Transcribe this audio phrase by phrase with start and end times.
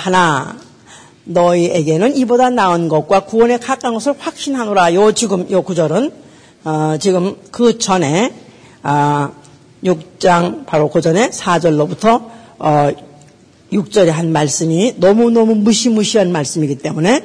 [0.00, 0.56] 하나
[1.24, 4.94] 너희에게는 이보다 나은 것과 구원에 가까운 것을 확신하노라.
[4.94, 6.10] 요 지금 요 구절은
[6.64, 8.32] 어, 지금 그 전에
[8.82, 9.30] 아,
[9.84, 12.24] 6장 바로 그 전에 4절로부터
[12.58, 12.90] 어,
[13.72, 17.22] 6절에 한 말씀이 너무너무 무시무시한 말씀이기 때문에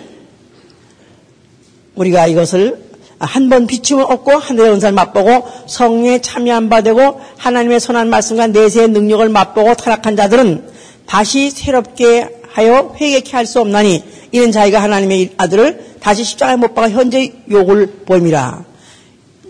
[1.95, 2.83] 우리가 이것을
[3.17, 8.89] 한 번 비춤을 얻고 하늘의 은사를 맛보고 성령에 참여한 바 되고 하나님의 선한 말씀과 내세의
[8.89, 10.67] 능력을 맛보고 타락한 자들은
[11.05, 14.01] 다시 새롭게 하여 회개케 할 수 없나니
[14.31, 18.63] 이런 자기가 하나님의 아들을 다시 십자가에 못 박아 현재 욕을 보임이라.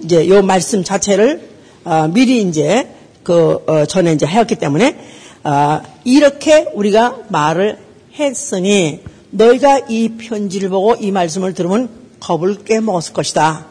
[0.03, 1.47] 이제 요 말씀 자체를
[1.83, 2.87] 어, 미리 이제
[3.21, 4.97] 그 어, 전에 이제 하였기 때문에
[5.43, 7.77] 어, 이렇게 우리가 말을
[8.17, 13.67] 했으니 너희가 이 편지를 보고 이 말씀을 들으면 겁을 깨먹었을 것이다.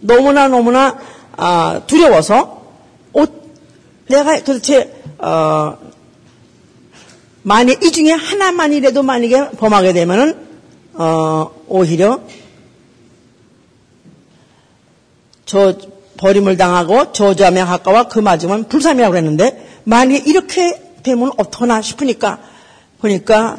[0.00, 0.98] 너무나 너무나
[1.36, 2.62] 아, 두려워서
[3.12, 3.30] 옷
[4.08, 5.76] 내가 도대체 어,
[7.48, 10.46] 만약 이 중에 하나만이라도 만약에 범하게 되면은
[10.92, 12.20] 어, 오히려
[15.46, 15.74] 저
[16.18, 22.38] 버림을 당하고 저주함에 가까워 그 맞으면 불삼이라고 그랬는데 만약에 이렇게 되면 어떡하나 싶으니까
[23.00, 23.56] 보니까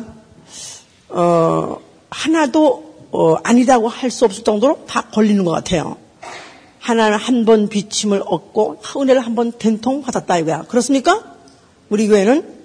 [1.09, 1.77] 어,
[2.11, 5.97] 하나도 어, 아니라고 할 수 없을 정도로 다 걸리는 것 같아요.
[6.79, 10.61] 하나는 한 번 비침을 얻고 은혜를 한 번 된통 받았다 이거야.
[10.67, 11.23] 그렇습니까?
[11.89, 12.58] 우리 교회는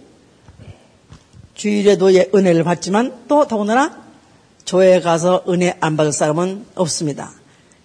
[1.55, 4.03] 주일에도 예, 은혜를 받지만 또 더군다나
[4.67, 7.33] 교회 가서 은혜 안 받을 사람은 없습니다.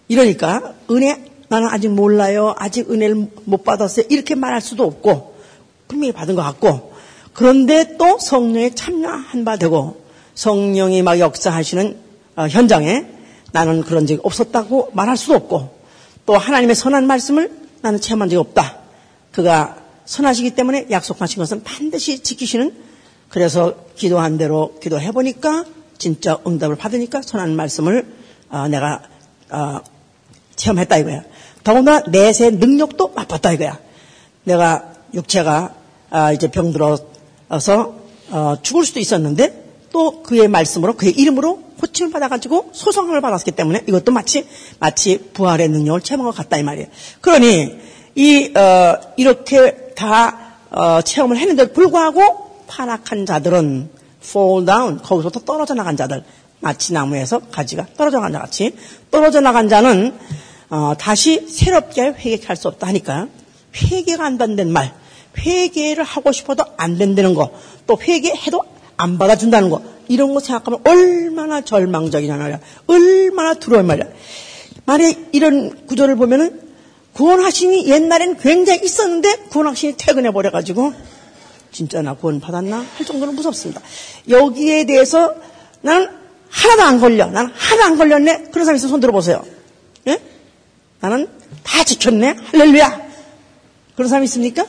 [0.08, 2.56] 이러니까 은혜 나는 아직 몰라요.
[2.58, 4.06] 아직 은혜를 못 받았어요.
[4.10, 5.36] 이렇게 말할 수도 없고
[5.88, 6.94] 분명히 받은 것 같고
[7.34, 10.02] 그런데 또 성령에 참여한 바 되고
[10.36, 11.98] 성령이 막 역사하시는
[12.38, 13.06] 어, 현장에
[13.52, 15.80] 나는 그런 적이 없었다고 말할 수도 없고
[16.26, 18.78] 또 하나님의 선한 말씀을 나는 체험한 적이 없다.
[19.32, 22.89] 그가 선하시기 때문에 약속하신 것은 반드시 지키시는
[23.30, 25.66] 그래서 기도한 대로 기도해 보니까
[25.98, 28.06] 진짜 응답을 받으니까 선한 말씀을
[28.50, 29.02] 어, 내가
[29.52, 29.80] 어,
[30.56, 31.24] 체험했다 이거야.
[31.64, 33.80] 더구나 내세 능력도 맛봤다 이거야.
[34.44, 35.76] 내가 육체가
[36.10, 37.96] 아, 이제 병들어서
[38.32, 44.12] 어, 죽을 수도 있었는데 또 그의 말씀으로 그의 이름으로 고침을 받아가지고 소성을 받았기 때문에 이것도
[44.12, 44.48] 마치
[44.80, 46.88] 마치 부활의 능력을 체험한 것 같다 이 말이에요.
[47.22, 47.78] 그러니
[48.16, 53.90] 이 어, 이렇게 다 어, 체험을 했는데도 불구하고 타락한 자들은
[54.24, 56.24] fall down 거기서부터 떨어져 나간 자들
[56.60, 58.76] 마치 나무에서 가지가 떨어져 나간 자 같이
[59.12, 60.14] 떨어져 나간 자는
[60.70, 63.28] 어, 다시 새롭게 회개할 수 없다 하니까
[63.76, 64.94] 회개가 안 된다는 말,
[65.38, 67.52] 회개를 하고 싶어도 안 된다는 거,
[67.88, 68.62] 또 회개해도
[68.98, 72.60] 안 받아준다는 거, 이런 거 생각하면 얼마나 절망적이냐 말이야.
[72.88, 74.06] 얼마나 두려운 말이야.
[74.86, 76.62] 만약 이런 구조를 보면은
[77.14, 80.94] 구원하심이 옛날엔 굉장히 있었는데 구원하심이 퇴근해 버려가지고
[81.72, 82.86] 진짜 나 구원 받았나?
[82.98, 83.82] 할 정도로 무섭습니다.
[84.28, 85.36] 여기에 대해서
[85.82, 86.10] 나는
[86.50, 87.28] 하나도 안 걸려.
[87.28, 88.46] 나는 하나도 안 걸렸네.
[88.52, 89.44] 그런 사람 있으면 손 들어보세요.
[90.08, 90.20] 예?
[91.00, 91.30] 나는
[91.64, 92.36] 다 지켰네.
[92.52, 93.10] 할렐루야.
[93.96, 94.66] 그런 사람 있습니까?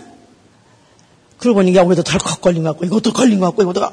[1.38, 3.92] 그러고 보니까 여기도 덜컥 걸린 것 같고, 이것도 걸린 것 같고, 이것도, 아,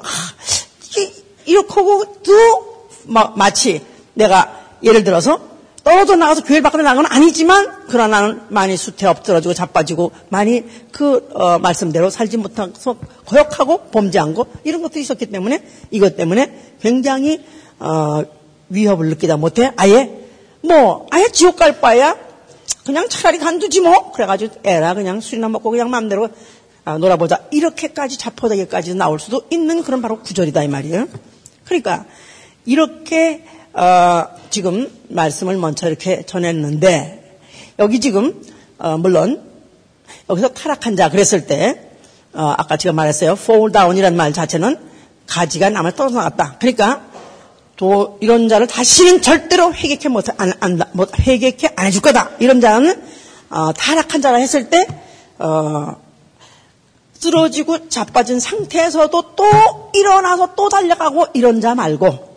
[1.46, 3.80] 이렇게 하고도, 마, 마치
[4.12, 5.47] 내가 예를 들어서
[5.88, 11.30] 떨어져 나가서 교회 밖으로 나간 건 아니지만, 그러나 나는 많이 수태 엎드러지고 자빠지고, 많이 그,
[11.32, 17.42] 어, 말씀대로 살지 못해서 거역하고 범죄한 거, 이런 것도 있었기 때문에, 이것 때문에 굉장히,
[17.78, 18.22] 어,
[18.68, 20.10] 위협을 느끼다 못해 아예,
[20.60, 22.14] 뭐, 아예 지옥 갈 바야
[22.84, 24.12] 그냥 차라리 간두지 뭐.
[24.12, 26.28] 그래가지고 애라 그냥 술이나 먹고 그냥 마음대로
[26.84, 27.46] 아, 놀아보자.
[27.50, 31.08] 이렇게까지 자포자기까지 나올 수도 있는 그런 바로 구절이다 이 말이에요.
[31.64, 32.04] 그러니까
[32.66, 33.44] 이렇게
[33.78, 37.38] 어, 지금 말씀을 먼저 이렇게 전했는데
[37.78, 38.42] 여기 지금
[38.76, 39.40] 어, 물론
[40.28, 41.80] 여기서 타락한 자 그랬을 때
[42.32, 43.32] 어, 아까 제가 말했어요.
[43.32, 44.76] fall down이라는 말 자체는
[45.28, 46.56] 가지가 남을 떨어져 나갔다.
[46.58, 47.02] 그러니까
[47.76, 52.30] 또 이런 자를 다시는 절대로 회개케 못, 안, 안, 못 회개케 안 해줄 거다.
[52.40, 53.00] 이런 자는
[53.48, 54.84] 어, 타락한 자라 했을 때
[55.38, 55.94] 어,
[57.12, 62.27] 쓰러지고 자빠진 상태에서도 또 일어나서 또 달려가고 이런 자 말고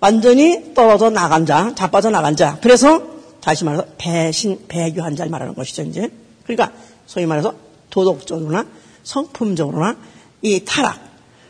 [0.00, 2.58] 완전히 떨어져 나간 자, 자빠져 나간 자.
[2.60, 3.02] 그래서
[3.40, 6.10] 다시 말해서 배신, 배교한 자를 말하는 것이죠, 이제.
[6.44, 6.72] 그러니까
[7.06, 7.54] 소위 말해서
[7.90, 8.66] 도덕적으로나
[9.04, 9.96] 성품적으로나
[10.42, 10.98] 이 타락,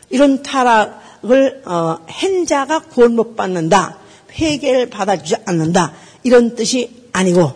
[0.09, 3.97] 이런 타락을 어, 한 자가 구원 못 받는다,
[4.39, 7.53] 회개를 받아주지 않는다 이런 뜻이 아니고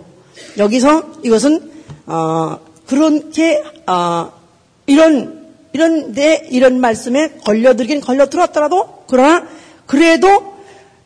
[0.57, 1.71] 여기서 이것은
[2.07, 4.31] 어, 그렇게 어,
[4.87, 5.41] 이런
[5.73, 9.47] 이런 데 이런 말씀에 걸려들긴 걸려 들었더라도 그러나
[9.85, 10.50] 그래도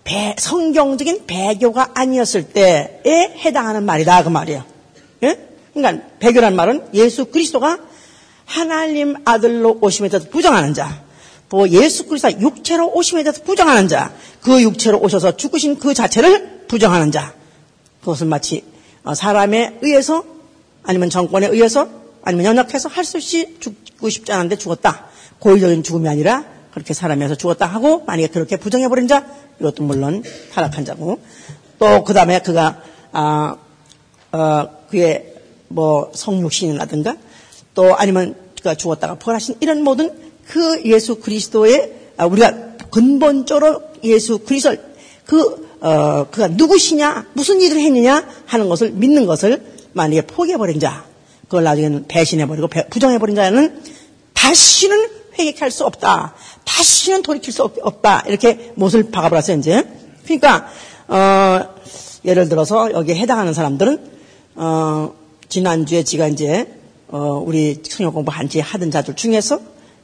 [0.06, 4.64] 배, 성경적인 배교가 아니었을 때에 해당하는 말이다 그 말이에요.
[5.24, 5.40] 예?
[5.74, 7.80] 그러니까 배교란 말은 예수 그리스도가
[8.46, 11.04] 하나님 아들로 오심에 대해서 부정하는 자,
[11.50, 17.12] 또 예수 그리스도 육체로 오심에 대해서 부정하는 자, 그 육체로 오셔서 죽으신 그 자체를 부정하는
[17.12, 17.34] 자,
[18.02, 18.64] 그것은 마치
[19.04, 20.24] 어, 사람에 의해서
[20.84, 21.90] 아니면 정권에 의해서
[22.24, 25.08] 아니면 연약해서 할 수 없이 죽고 싶지 않은데 죽었다.
[25.40, 29.26] 고의적인 죽음이 아니라 그렇게 사람이어서 죽었다 하고 만약에 그렇게 부정해버린 자
[29.62, 30.24] 이것도 물론
[30.54, 31.22] 타락한 자고
[31.80, 32.82] 또 그 다음에 그가
[33.14, 33.56] 아,
[34.34, 35.36] 어, 그의
[35.70, 37.16] 뭐 성육신이라든가
[37.74, 40.12] 또 아니면 그가 죽었다가 부활하신 이런 모든
[40.48, 44.76] 그 예수 그리스도의 아, 우리가 근본적으로 예수 그리스도
[45.26, 49.64] 그 어, 그가 누구시냐 무슨 일을 했느냐 하는 것을 믿는 것을
[49.94, 51.06] 만약에 포기해버린 자
[51.44, 53.82] 그걸 나중에는 배신해버리고 부정해버린 자는
[54.34, 56.34] 다시는 회개할 수 없다.
[56.66, 58.24] 다시는 돌이킬 수 없 다.
[58.28, 59.84] 이렇게 못을 박아버렸어요, 이제.
[60.26, 60.68] 그러니까,
[61.08, 61.76] 어,
[62.26, 64.12] 예를 들어서 여기에 해당하는 사람들은,
[64.56, 65.14] 어,
[65.48, 66.68] 지난주에 지가 이제,
[67.08, 69.60] 어, 우리 성경 공부 한지 하던 자들 중에서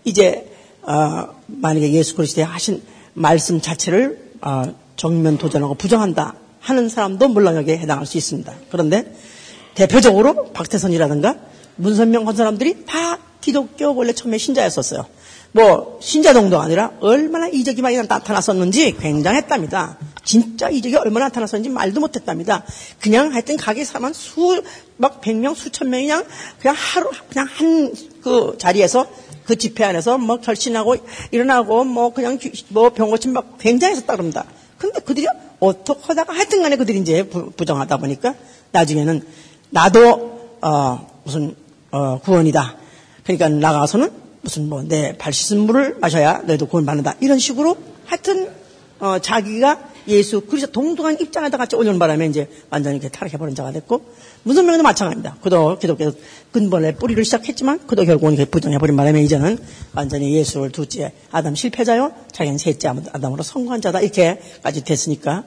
[0.05, 0.51] 이제,
[0.83, 2.81] 어, 만약에 예수 그리스도의 하신
[3.13, 8.53] 말씀 자체를, 어, 정면 도전하고 부정한다 하는 사람도 물론 여기에 해당할 수 있습니다.
[8.69, 9.15] 그런데
[9.73, 11.37] 대표적으로 박태선이라든가
[11.77, 15.05] 문선명 한 사람들이 다 기독교 원래 처음에 신자였었어요.
[15.53, 19.97] 뭐 신자 정도 아니라 얼마나 이적이 많이 나타났었는지 굉장했답니다.
[20.23, 22.63] 진짜 이적이 얼마나 나타났었는지 말도 못했답니다.
[23.01, 26.25] 그냥 하여튼 가게 사람 수막 백 명 수천 명이 그냥
[26.59, 29.07] 그냥 하루 그냥 한 그 자리에서
[29.45, 30.95] 그 집회 안에서 뭐 결신하고
[31.31, 32.37] 일어나고 뭐 그냥
[32.69, 34.45] 뭐 병고침 막 굉장했었다 그럽니다.
[34.77, 35.27] 근데 그들이
[35.59, 38.35] 어떻게 하다가 하여튼 간에 그들이 이제 부정하다 보니까
[38.71, 39.25] 나중에는
[39.71, 41.55] 나도 어 무슨
[41.91, 42.77] 어 구원이다.
[43.23, 47.15] 그러니까 나가서는 무슨 뭐 내 발 씻은 물을 마셔야 너희도 구원 받는다.
[47.19, 48.49] 이런 식으로 하여튼
[48.99, 54.01] 어, 자기가 예수 그리스도 동등한 입장에다 같이 올려놓은 바람에 이제 완전히 이렇게 타락해버린 자가 됐고
[54.43, 55.37] 문선명도 마찬가지입니다.
[55.41, 56.11] 그도 기독교
[56.51, 59.59] 근본의 뿌리를 시작했지만 그도 결국은 부정해버린 바람에 이제는
[59.93, 65.43] 완전히 예수를 두째 아담 실패자요 자기는 셋째 아담으로 성공한 자다 이렇게까지 됐으니까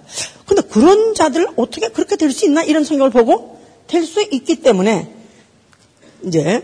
[0.46, 5.12] 근데 그런 자들 어떻게 그렇게 될 수 있나 이런 성경을 보고 될 수 있기 때문에
[6.24, 6.62] 이제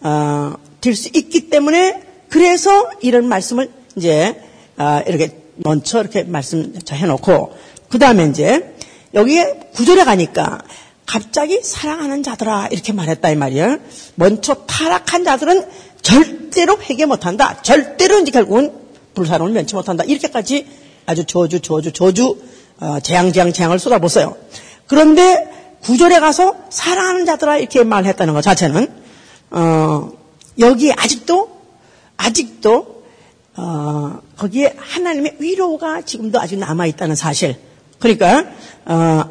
[0.00, 4.40] 어, 될 수 있기 때문에 그래서 이런 말씀을 이제
[4.76, 7.56] 아, 이렇게 먼저 이렇게 말씀 해놓고
[7.88, 8.74] 그 다음에 이제
[9.14, 10.60] 여기에 구절에 가니까
[11.06, 13.78] 갑자기 사랑하는 자들아 이렇게 말했다 이 말이야.
[14.14, 15.66] 먼저 타락한 자들은
[16.02, 17.60] 절대로 회개 못한다.
[17.62, 18.72] 절대로 이제 결국은
[19.14, 20.04] 불사론을 면치 못한다.
[20.04, 20.66] 이렇게까지
[21.06, 22.38] 아주 저주 저주 저주
[22.80, 24.36] 어, 재앙 재앙 재앙을 쏟아보세요.
[24.86, 25.48] 그런데
[25.82, 28.88] 구절에 가서 사랑하는 자들아 이렇게 말했다는 것 자체는
[29.50, 30.12] 어,
[30.58, 31.58] 여기에 아직도
[32.16, 33.04] 아직도
[33.56, 37.56] 어, 거기에 하나님의 위로가 지금도 아직 남아 있다는 사실.
[37.98, 38.44] 그러니까
[38.84, 39.24] 어,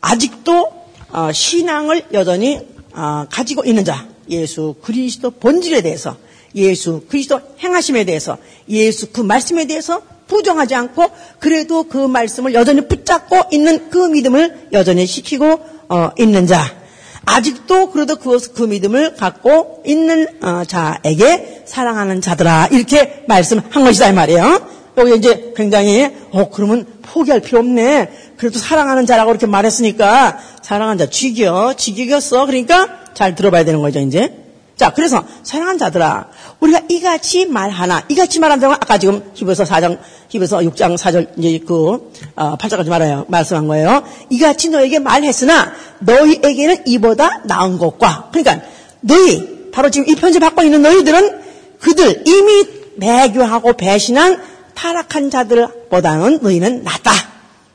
[0.00, 0.72] 아직도
[1.10, 2.60] 어, 신앙을 여전히
[2.94, 6.16] 어, 가지고 있는 자, 예수 그리스도 본질에 대해서,
[6.54, 8.36] 예수 그리스도 행하심에 대해서,
[8.68, 15.06] 예수 그 말씀에 대해서 부정하지 않고 그래도 그 말씀을 여전히 붙잡고 있는 그 믿음을 여전히
[15.06, 16.81] 시키고 어, 있는 자.
[17.24, 24.12] 아직도 그래도 그, 그 믿음을 갖고 있는 어, 자에게 사랑하는 자들아 이렇게 말씀한 것이다 이
[24.12, 24.66] 말이에요.
[24.98, 28.34] 여기 이제 굉장히 어 그러면 포기할 필요 없네.
[28.36, 32.46] 그래도 사랑하는 자라고 이렇게 말했으니까 사랑하는 자 죽여 죽이겠어.
[32.46, 34.41] 그러니까 잘 들어봐야 되는 거죠 이제.
[34.82, 36.26] 자, 그래서 사랑하는 자들아,
[36.58, 42.56] 우리가 이같이 말하나, 이같이 말한다면 아까 지금 히브리서 4장, 히브리서 6장 4절 이제 그 어,
[42.56, 43.24] 8절까지 말해요.
[43.28, 44.02] 말씀한 거예요.
[44.28, 48.66] 이같이 너에게 말했으나 너희에게는 이보다 나은 것과 그러니까
[49.02, 51.42] 너희 바로 지금 이 편지 받고 있는 너희들은
[51.78, 54.42] 그들 이미 매교하고 배신한
[54.74, 57.12] 타락한 자들보다는 너희는 낫다.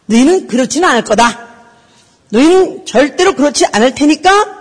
[0.07, 1.47] 너희는 그렇지는 않을 거다.
[2.31, 4.57] 너희는 절대로 그렇지 않을 테니까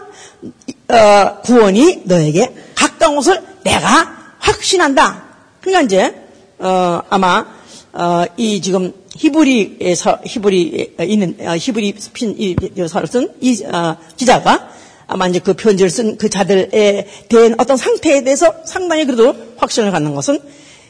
[0.88, 5.24] 어, 구원이 너에게 가까운 것을 내가 확신한다.
[5.60, 6.14] 그러니까 이제
[6.58, 7.44] 어, 아마
[7.92, 12.56] 어, 이 지금 히브리에서 히브리에 있는 어, 히브리 핀이
[12.88, 14.68] 서를 쓴이 어, 기자가
[15.08, 20.14] 아마 이제 그 편지를 쓴 그 자들에 대한 어떤 상태에 대해서 상당히 그래도 확신을 갖는
[20.14, 20.38] 것은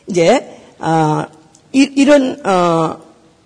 [0.09, 1.25] 이제 어,
[1.73, 2.41] 이, 런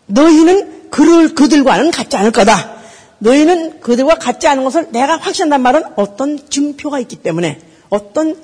[0.06, 2.79] 너희는 그를 그들과는 같지 않을 거다.
[3.20, 8.36] 너희는 그들과 같지 않은 것을 내가 확신한단 말은 어떤 증표가 있기 때문에 어떤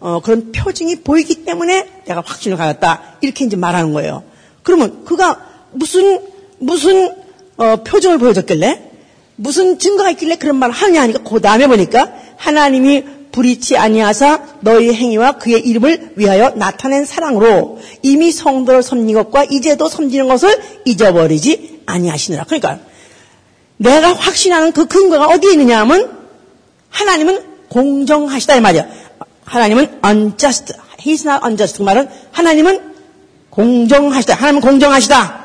[0.00, 4.22] 어, 그런 표징이 보이기 때문에 내가 확신을 가졌다 이렇게 이제 말하는 거예요.
[4.62, 5.40] 그러면 그가
[5.72, 6.20] 무슨
[6.58, 7.14] 무슨
[7.56, 8.90] 어, 표정을 보여줬길래
[9.36, 15.38] 무슨 증거가 있길래 그런 말을 하느냐 하니까 그 다음에 보니까 하나님이 불이치 아니하사 너희 행위와
[15.38, 22.44] 그의 이름을 위하여 나타낸 사랑으로 이미 성도를 섬긴 것과 이제도 섬기는 것을 잊어버리지 아니하시느라.
[22.44, 22.78] 그러니까
[23.76, 26.18] 내가 확신하는 그 근거가 어디에 있느냐 하면
[26.90, 28.86] 하나님은 공정하시다 이 말이야.
[29.44, 30.74] 하나님은 unjust.
[30.98, 31.78] He's not unjust.
[31.78, 32.94] 그 말은 하나님은
[33.50, 34.34] 공정하시다.
[34.34, 35.44] 하나님은 공정하시다.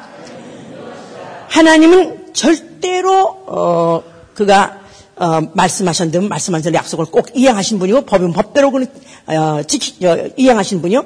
[1.50, 4.04] 하나님은 절대로 어,
[4.36, 4.80] 그가
[5.16, 8.86] 어, 말씀하신 듯 말씀하신 약속을 꼭 이행하신 분이고 법은 법대로 그
[9.28, 11.04] 어, 지키 어, 이행하신 분이요.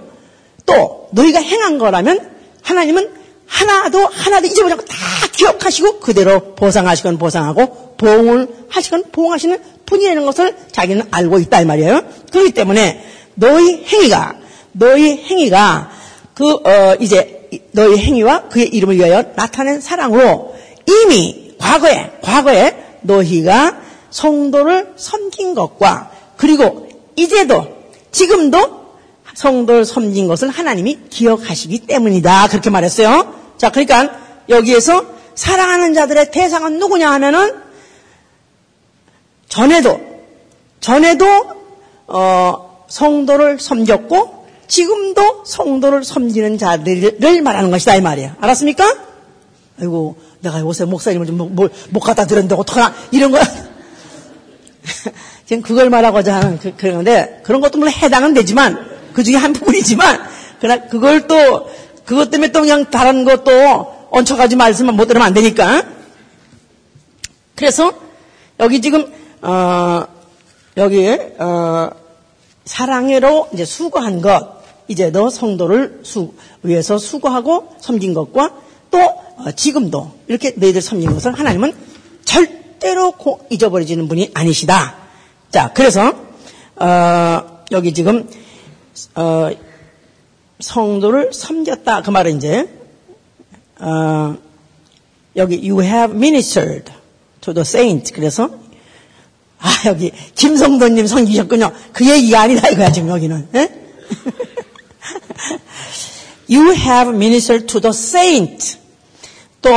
[0.65, 3.22] 또 너희가 행한 거라면 하나님은
[3.53, 4.97] 하나도 하나도 잊어버리지 않고 다
[5.31, 12.01] 기억하시고 그대로 보상하시건 보상하고 보응을 하시건 보응하시는 분이라는 것을 자기는 알고 있다 이 말이에요.
[12.31, 13.05] 그렇기 때문에
[13.35, 14.35] 너희 행위가
[14.71, 15.91] 너희 행위가
[16.33, 20.55] 그 어, 이제 너희 행위와 그의 이름을 위하여 나타낸 사랑으로
[20.87, 23.77] 이미 과거에 과거에 너희가
[24.09, 27.67] 성도를 섬긴 것과 그리고 이제도
[28.11, 28.83] 지금도
[29.35, 32.47] 성도를 섬긴 것을 하나님이 기억하시기 때문이다.
[32.47, 33.42] 그렇게 말했어요.
[33.63, 35.05] 자, 그러니까 여기에서
[35.35, 37.61] 사랑하는 자들의 대상은 누구냐 하면은
[39.47, 40.01] 전에도
[40.81, 41.25] 전에도
[42.07, 48.33] 어, 성도를 섬겼고 지금도 성도를 섬기는 자들을 말하는 것이다 이 말이에요.
[48.41, 48.97] 알았습니까?
[49.79, 53.39] 아이고 내가 요새 목사님을 좀못 갖다 드렸는데 어떡하나 이런 거
[55.47, 58.77] 지금 그걸 말하고자 하는 그, 그런데 그런 것도 물론 해당은 되지만
[59.13, 60.21] 그 중에 한 부분이지만
[60.59, 61.69] 그러나 그걸 또
[62.05, 65.83] 그것 때문에 또 그냥 다른 것도 얹혀가지 말씀만 못 들으면 안 되니까
[67.55, 67.93] 그래서
[68.59, 70.05] 여기 지금 어,
[70.77, 71.89] 여기 어,
[72.65, 78.53] 사랑으로 이제 수고한 것 이제 너 성도를 수, 위해서 수고하고 섬긴 것과
[78.91, 81.73] 또 어, 지금도 이렇게 너희들 섬긴 것을 하나님은
[82.25, 83.13] 절대로
[83.49, 84.95] 잊어버리지는 분이 아니시다.
[85.51, 86.13] 자, 그래서
[86.75, 88.29] 어, 여기 지금
[89.15, 89.49] 어,
[90.63, 92.69] 성도를 섬겼다 그 말은 이제
[93.79, 94.37] 어,
[95.35, 96.91] 여기 you have ministered
[97.41, 98.49] to the saint 그래서
[99.59, 101.71] 아 여기 김성도님 섬기셨군요.
[101.93, 103.47] 그 얘기가 아니다 이거야 지금 여기는.
[106.49, 108.77] you have ministered to the saint
[109.61, 109.71] 또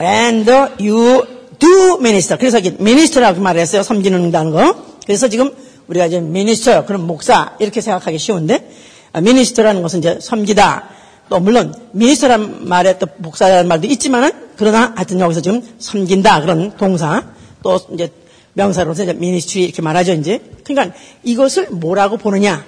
[0.00, 1.26] and you
[1.58, 2.38] do minister.
[2.38, 3.82] 그래서 이게 minister라고 말했어요.
[3.82, 4.74] 섬기는다는 거.
[5.04, 5.54] 그래서 지금
[5.86, 8.70] 우리가 이제 미니스터, 그럼 목사 이렇게 생각하기 쉬운데
[9.12, 10.88] 미니스터라는 것은 이제 섬기다.
[11.28, 17.24] 또 물론 미니스터란 말에 또 목사라는 말도 있지만은 그러나 하여튼 여기서 지금 섬긴다 그런 동사
[17.62, 18.10] 또 이제
[18.54, 20.40] 명사로서 이제 미니스트리 이렇게 말하죠 이제.
[20.64, 22.64] 그러니까 이것을 뭐라고 보느냐?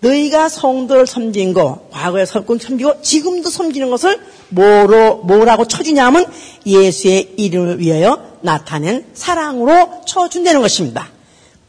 [0.00, 6.26] 너희가 성도를 섬긴 거, 과거에 섬기고 지금도 섬기는 것을 뭐로, 뭐라고 쳐주냐면
[6.66, 11.08] 예수의 이름을 위하여 나타낸 사랑으로 쳐준다는 것입니다.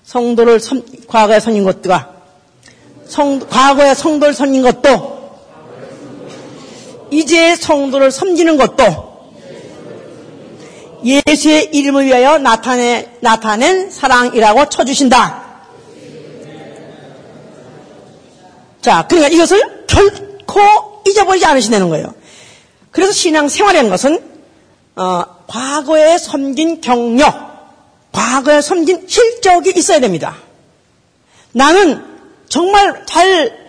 [0.03, 2.17] 성도를 섬, 과거에 섬긴 것과
[3.08, 5.18] 성, 과거에 성도를 섬긴 것도
[7.10, 9.08] 이제 성도를 섬기는 것도
[11.04, 15.46] 예수의 이름을 위하여 나타내, 나타낸 사랑이라고 쳐주신다.
[18.82, 20.62] 자, 그러니까 이것을 결코
[21.08, 22.14] 잊어버리지 않으신다는 거예요.
[22.92, 24.24] 그래서 신앙 생활이라는 것은
[24.96, 27.36] 어, 과거에 섬긴 경력,
[28.12, 30.36] 과거에 섬긴 실적이 있어야 됩니다.
[31.52, 32.07] 나는
[32.50, 33.68] 정말 잘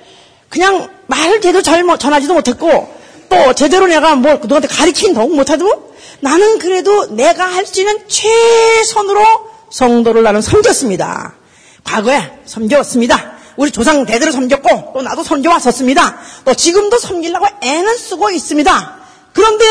[0.48, 2.96] 그냥 말을 제대로 잘 전하지도 못했고
[3.28, 9.20] 또 제대로 내가 뭐 누구한테 가르친도 못하도 나는 그래도 내가 할 수 있는 최선으로
[9.70, 11.34] 성도를 나는 섬겼습니다.
[11.84, 13.38] 과거에 섬겼습니다.
[13.56, 16.18] 우리 조상 대대로 섬겼고 또 나도 섬겨왔었습니다.
[16.44, 18.98] 또 지금도 섬기려고 애는 쓰고 있습니다.
[19.32, 19.64] 그런데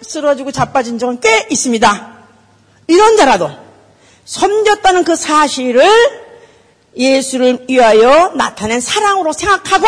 [0.00, 2.12] 쓰러지고 자빠진 적은 꽤 있습니다.
[2.86, 3.50] 이런 자라도
[4.24, 6.21] 섬겼다는 그 사실을
[6.96, 9.86] 예수를 위하여 나타낸 사랑으로 생각하고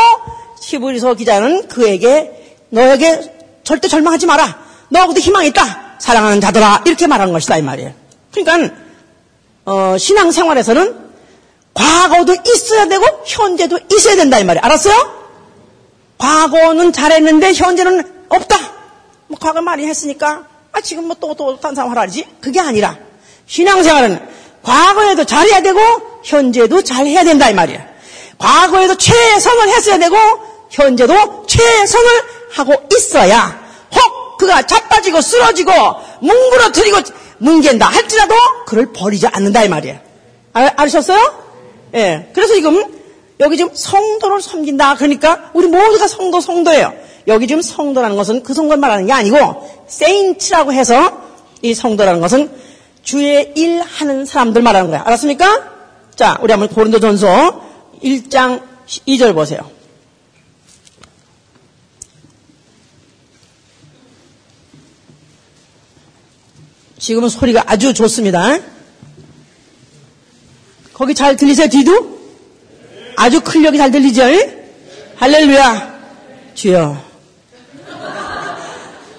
[0.63, 3.33] 히브리서 기자는 그에게 너에게
[3.65, 4.59] 절대 절망하지 마라.
[4.89, 5.97] 너하고도 희망이 있다.
[5.99, 7.93] 사랑하는 자들아 이렇게 말하는 것이다 이 말이에요.
[8.33, 8.75] 그러니까
[9.67, 11.05] 어, 신앙생활에서는
[11.75, 14.63] 과거도 있어야 되고 현재도 있어야 된다 이 말이에요.
[14.65, 15.25] 알았어요?
[16.19, 18.57] 과거는 잘했는데 현재는 없다.
[19.29, 22.27] 뭐 과거 많이 했으니까 아 지금 뭐 또 또 딴 사람 하라지?
[22.41, 22.97] 그게 아니라
[23.47, 24.21] 신앙생활은
[24.63, 25.81] 과거에도 잘해야 되고
[26.25, 27.81] 현재도 잘 해야 된다 이 말이에요.
[28.39, 30.17] 과거에도 최선을 했어야 되고
[30.71, 32.09] 현재도 최선을
[32.53, 33.61] 하고 있어야
[33.95, 35.73] 혹 그가 자빠지고 쓰러지고
[36.21, 36.99] 뭉그러뜨리고
[37.39, 38.35] 뭉갠다 할지라도
[38.67, 39.99] 그를 버리지 않는다 이 말이에요.
[40.53, 41.45] 알, 아셨어요?
[41.95, 42.31] 예.
[42.33, 42.93] 그래서 지금
[43.41, 44.97] 여기 지금 성도를 섬긴다.
[44.97, 46.93] 그러니까 우리 모두가 성도 성도예요.
[47.27, 51.19] 여기 지금 성도라는 것은 그 성도를 말하는 게 아니고 세인트라고 해서
[51.63, 52.51] 이 성도라는 것은
[53.03, 55.03] 주의 일 하는 사람들 말하는 거야.
[55.05, 55.74] 알았습니까?
[56.17, 59.69] 자, 우리 한번 고린도전서 1장 2절 보세요.
[66.99, 68.59] 지금은 소리가 아주 좋습니다.
[70.93, 72.21] 거기 잘 들리세요, 뒤도?
[73.17, 74.23] 아주 클력이 잘 들리죠?
[75.17, 75.95] 할렐루야.
[76.55, 77.05] 주여.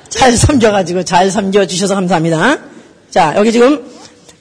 [0.09, 2.59] 잘 섬겨가지고 잘 섬겨주셔서 감사합니다.
[3.11, 3.94] 자, 여기 지금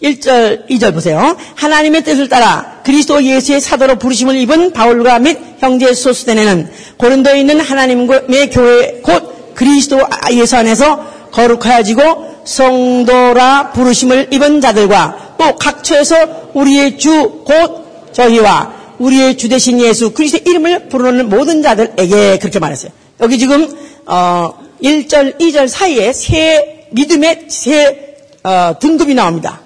[0.05, 1.37] 1절, 2절 보세요.
[1.57, 8.51] 하나님의 뜻을 따라 그리스도 예수의 사도로 부르심을 입은 바울과 및 형제 소수대네는 고린도에 있는 하나님의
[8.51, 9.99] 교회 곧 그리스도
[10.33, 19.49] 예수 안에서 거룩하여지고 성도라 부르심을 입은 자들과 또 각처에서 우리의 주 곧 저희와 우리의 주
[19.49, 22.93] 되신 예수 그리스도 이름을 부르는 모든 자들에게 그렇게 말했어요.
[23.21, 23.69] 여기 지금
[24.07, 29.64] 어 1절, 2절 사이에 세 믿음의 세 어, 등급이 나옵니다.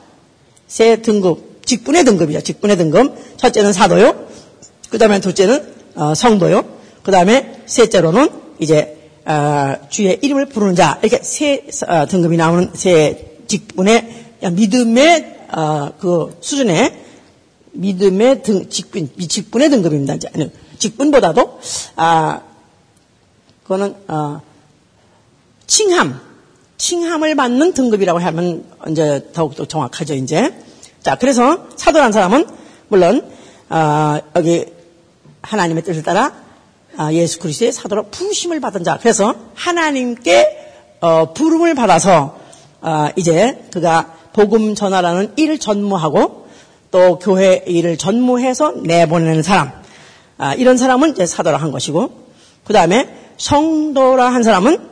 [0.69, 2.43] 세 등급, 직분의 등급이죠.
[2.43, 3.39] 직분의 등급.
[3.39, 4.29] 첫째는 사도요.
[4.91, 6.65] 그 다음에 둘째는 어, 성도요.
[7.03, 8.29] 그 다음에 셋째로는
[8.61, 15.93] 이제 어, 주의 이름을 부르는 자 이렇게 세 어, 등급이 나오는 세 직분의 믿음의 어,
[15.99, 17.05] 그 수준의
[17.73, 20.17] 믿음의 등 직분 직분의 등급입니다.
[20.79, 21.61] 직분보다도
[21.97, 22.43] 아
[23.63, 24.41] 그거는 어,
[25.67, 26.28] 칭함
[26.79, 30.55] 칭함을 받는 등급이라고 하면 이제 더욱더 정확하죠, 이제.
[31.03, 32.47] 자, 그래서 사도란 사람은
[32.89, 33.31] 물론
[33.69, 34.65] 어, 여기
[35.43, 36.33] 하나님의 뜻을 따라
[36.99, 38.99] 어, 예수 그리스도의 사도로 부르심을 받은 자.
[38.99, 40.67] 그래서 하나님께
[41.01, 42.39] 어, 부름을 받아서
[42.81, 46.49] 어, 이제 그가 복음 전하라는 일을 전무하고
[46.91, 49.73] 또 교회 일을 전무해서 내보내는 사람.
[50.39, 52.11] 아, 이런 사람은 이제 사도라 한 것이고
[52.65, 54.89] 그 다음에 성도라 한 사람은 어,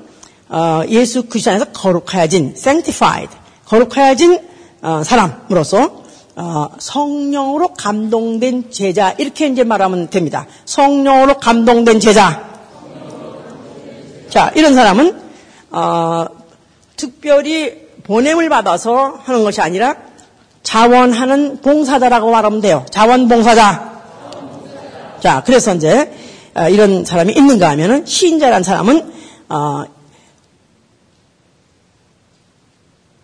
[0.88, 3.34] 예수 그리스도 안에서 거룩하여진 sanctified
[3.66, 4.38] 거룩하여진
[4.82, 6.04] 어, 사람으로서
[6.36, 10.46] 어, 성령으로 감동된 제자 이렇게 이제 말하면 됩니다.
[10.66, 12.44] 성령으로 감동된 제자.
[14.28, 15.18] 자 이런 사람은
[15.70, 16.26] 어,
[16.96, 19.96] 특별히 보냄을 받아서 하는 것이 아니라
[20.62, 22.84] 자원하는 봉사자라고 말하면 돼요.
[22.90, 23.96] 자원봉사자.
[25.20, 26.12] 자 그래서 이제
[26.54, 29.12] 어, 이런 사람이 있는가 하면은 시인자라는 사람은
[29.48, 29.84] 어,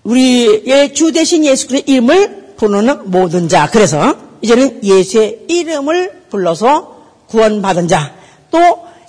[0.05, 3.69] 우리의 주 대신 예수 그리스도의 이름을 부르는 모든 자.
[3.71, 8.15] 그래서 이제는 예수의 이름을 불러서 구원받은 자.
[8.51, 8.59] 또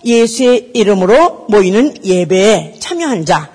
[0.05, 3.49] 예수의 이름으로 모이는 예배에 참여한 자.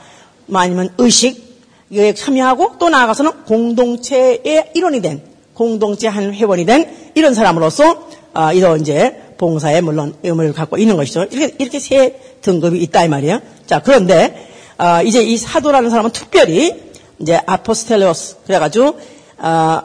[0.46, 5.22] 뭐 아니면 의식에 참여하고 또 나아가서는 공동체의 일원이 된
[5.54, 11.26] 공동체 한 회원이 된 이런 사람으로서 어, 이런 이제 봉사에 물론 의무를 갖고 있는 것이죠.
[11.30, 13.40] 이렇게, 이렇게 세 등급이 있다 이 말이에요.
[13.66, 14.48] 자 그런데
[14.78, 16.87] 어, 이제 이 사도라는 사람은 특별히
[17.20, 18.98] 이제 아포스텔로스 그래가지고
[19.38, 19.82] 어,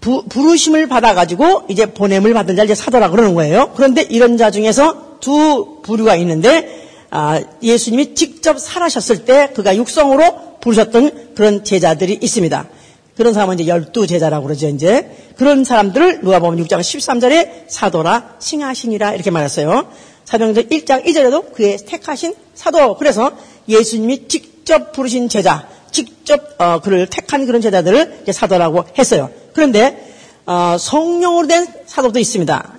[0.00, 3.72] 부, 부르심을 받아가지고 이제 보냄을 받은 자 이제 사도라 그러는 거예요.
[3.74, 11.34] 그런데 이런 자 중에서 두 부류가 있는데 아, 예수님이 직접 살아셨을 때 그가 육성으로 부르셨던
[11.34, 12.68] 그런 제자들이 있습니다.
[13.16, 15.10] 그런 사람은 이제 열두 제자라고 그러죠, 이제.
[15.36, 19.88] 그런 사람들을 누가 보면 6장 13절에 사도라, 칭하시니라 이렇게 말했어요.
[20.26, 22.96] 사도행전 1장 2절에도 그의 택하신 사도.
[22.96, 23.32] 그래서
[23.68, 29.30] 예수님이 직접 부르신 제자, 직접 어, 그를 택한 그런 제자들을 사도라고 했어요.
[29.54, 30.12] 그런데
[30.44, 32.72] 어, 성령으로 된 사도도 있습니다.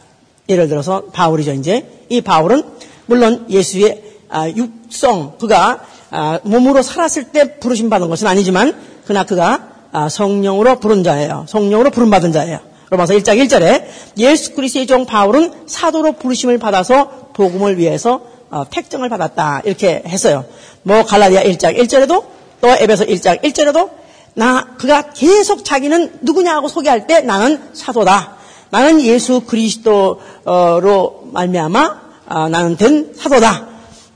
[0.50, 1.54] 예를 들어서 바울이죠.
[1.54, 2.64] 이제 이 바울은
[3.06, 9.70] 물론 예수의 아, 육성 그가 아, 몸으로 살았을 때 부르심 받은 것은 아니지만 그나 그가
[9.94, 11.46] 아, 성령으로 부른 자예요.
[11.48, 12.60] 성령으로 부름 받은 자예요.
[12.90, 13.86] 로마서 1장 1절에
[14.18, 20.46] 예수 그리스도의 종 바울은 사도로 부르심을 받아서 복음을 위해서 어, 택정을 받았다 이렇게 했어요.
[20.84, 22.24] 뭐 갈라디아 1장 1절에도
[22.62, 23.90] 또 에베소 1장 1절에도
[24.36, 28.38] 나 그가 계속 자기는 누구냐고 소개할 때 나는 사도다.
[28.70, 33.68] 나는 예수 그리스도로 말미암아 어, 나는 된 사도다.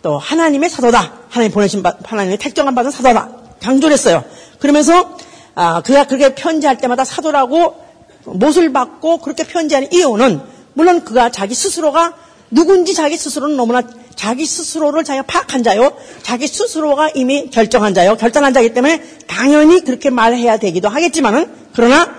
[0.02, 1.14] 또 하나님의 사도다.
[1.30, 3.30] 하나님 보내신 하나님의 택정을 받은 사도다.
[3.62, 4.24] 강조를 했어요.
[4.60, 5.18] 그러면서
[5.56, 7.91] 아, 그가 그렇게 편지할 때마다 사도라고
[8.26, 10.42] 못을 받고 그렇게 편지하는 이유는
[10.74, 12.14] 물론 그가 자기 스스로가
[12.50, 13.82] 누군지 자기 스스로는 너무나
[14.16, 15.94] 자기 스스로를 자기가 파악한 자요.
[16.22, 18.16] 자기 스스로가 이미 결정한 자요.
[18.18, 22.14] 결단한 자이기 때문에 당연히 그렇게 말해야 되기도 하겠지만은 그러나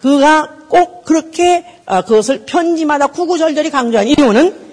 [0.00, 4.66] 그가 꼭 그렇게 어, 그것을 편지마다 구구절절히 강조한 이유는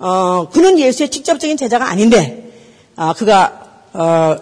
[0.00, 2.52] 어, 그는 예수의 직접적인 제자가 아닌데
[2.96, 3.62] 어, 그가
[3.92, 4.36] 어,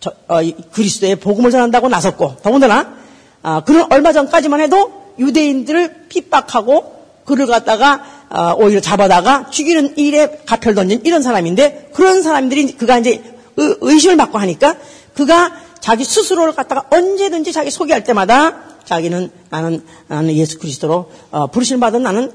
[0.00, 0.40] 저, 어,
[0.72, 3.02] 그리스도의 복음을 전한다고 나섰고 더군다나
[3.42, 10.74] 아, 그는 얼마 전까지만 해도 유대인들을 핍박하고 그를 갖다가 어, 오히려 잡아다가 죽이는 일에 가표를
[10.74, 13.22] 던진 이런 사람인데 그런 사람들이 그가 이제
[13.56, 14.76] 의심을 받고 하니까
[15.14, 21.80] 그가 자기 스스로를 갖다가 언제든지 자기 소개할 때마다 자기는 나는 나는 예수 그리스도로 어, 부르심
[21.80, 22.32] 받은 나는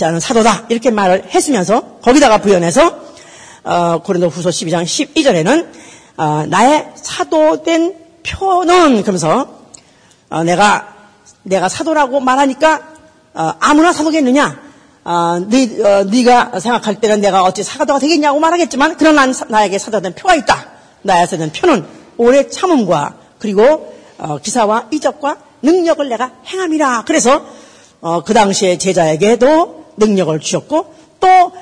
[0.00, 0.66] 나는 사도다.
[0.68, 3.00] 이렇게 말을 했으면서 거기다가 부연해서
[3.64, 5.68] 어, 고린도후서 12장 12절에는
[6.16, 9.62] 어, 나의 사도된 표는 그러면서
[10.30, 10.91] 어, 내가
[11.42, 12.82] 내가 사도라고 말하니까
[13.34, 14.60] 어, 아무나 사도겠느냐?
[15.04, 20.14] 아, 네, 어, 네가 생각할 때는 내가 어찌 사도가 되겠냐고 말하겠지만 그런 난, 나에게 사도된
[20.14, 20.66] 표가 있다.
[21.02, 21.84] 나에게 된 표는
[22.16, 27.04] 오래 참음과 그리고 어, 기사와 이적과 능력을 내가 행함이라.
[27.06, 27.44] 그래서
[28.00, 31.52] 어, 그 당시에 제자에게도 능력을 주셨고 또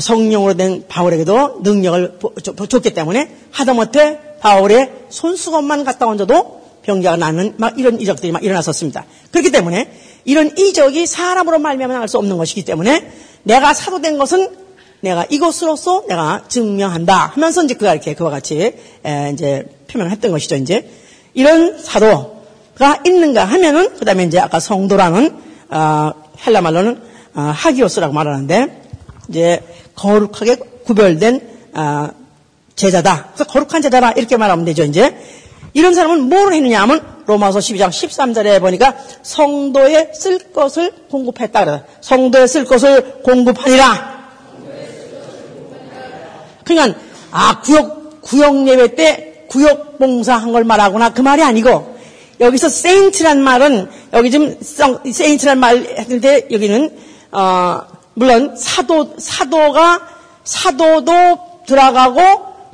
[0.00, 2.18] 성령으로 된 바울에게도 능력을
[2.68, 9.04] 줬기 때문에 하다못해 바울의 손수건만 갖다 얹어도 병자가 나는 막 이런 이적들이 막 일어났었습니다.
[9.30, 9.92] 그렇기 때문에
[10.24, 14.48] 이런 이적이 사람으로 말미암아 할수 없는 것이기 때문에 내가 사도된 것은
[15.00, 18.72] 내가 이것으로서 내가 증명한다 하면서 이제 그가 이렇게 그와 같이
[19.34, 20.56] 이제 표명을 했던 것이죠.
[20.56, 20.90] 이제
[21.34, 25.36] 이런 사도가 있는가 하면은 그다음에 이제 아까 성도라는
[25.68, 26.12] 어,
[26.46, 27.02] 헬라 말로는
[27.34, 28.82] 어, 하기오스라고 말하는데
[29.28, 29.60] 이제
[29.94, 31.40] 거룩하게 구별된
[31.74, 32.08] 어,
[32.76, 33.32] 제자다.
[33.34, 34.84] 그래서 거룩한 제자다 이렇게 말하면 되죠.
[34.84, 35.14] 이제
[35.72, 41.64] 이런 사람은 뭘 했느냐 하면 로마서 12장 13절에 보니까 성도에 쓸 것을 공급했다.
[41.64, 41.82] 그래.
[42.00, 44.18] 성도에 쓸 것을 공급하니라.
[46.64, 46.98] 그러니까
[47.30, 51.96] 아 구역 구역 예배 때 구역 봉사한 걸 말하구나 그 말이 아니고
[52.40, 56.96] 여기서 세인트란 말은 여기 지금 세인트란 말 했는데 여기는
[57.32, 57.80] 어
[58.14, 60.00] 물론 사도 사도가
[60.44, 62.20] 사도도 들어가고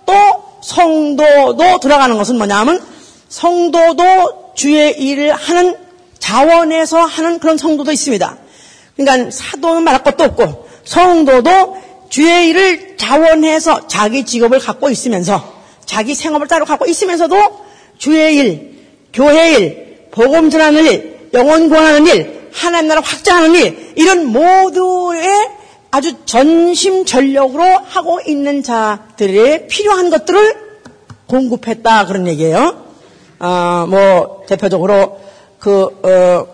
[0.07, 2.83] 또 성도도 들어가는 것은 뭐냐면
[3.29, 5.77] 성도도 주의 일을 하는
[6.19, 8.39] 자원에서 하는 그런 성도도 있습니다.
[8.97, 11.77] 그러니까 사도는 말할 것도 없고 성도도
[12.09, 15.53] 주의 일을 자원해서 자기 직업을 갖고 있으면서
[15.85, 17.37] 자기 생업을 따로 갖고 있으면서도
[17.99, 24.27] 주의 일, 교회 일, 복음 전하는 일, 영혼 구하는 일, 하나님 나라 확장하는 일 이런
[24.27, 25.29] 모두의
[25.95, 30.57] 아주 전심전력으로 하고 있는 자들의 필요한 것들을
[31.29, 32.83] 공급했다 그런 얘기예요.
[33.39, 35.21] 아, 뭐 대표적으로
[35.61, 36.49] 그 어,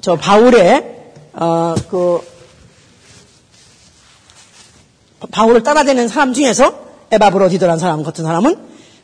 [0.00, 0.96] 저 바울의
[1.34, 2.22] 어, 그
[5.30, 6.74] 바울을 따라다니는 사람 중에서
[7.12, 8.56] 에바브로디도라는 사람 같은 사람은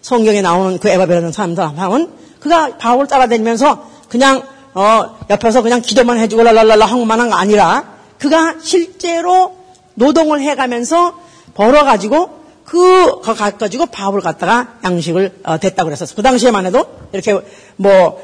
[0.02, 2.10] 성경에 나오는 그 에바브라는 사람은
[2.40, 4.42] 그가 바울을 따라다니면서 그냥
[4.74, 9.57] 어, 옆에서 그냥 기도만 해주고 랄랄랄라 한것만 한 거 아니라 그가 실제로
[9.98, 11.18] 노동을 해가면서
[11.54, 16.14] 벌어가지고 그, 거 가지고 밥을 갖다가 양식을 어, 댔다고 그랬었어.
[16.14, 17.40] 그 당시에만 해도 이렇게
[17.76, 18.22] 뭐,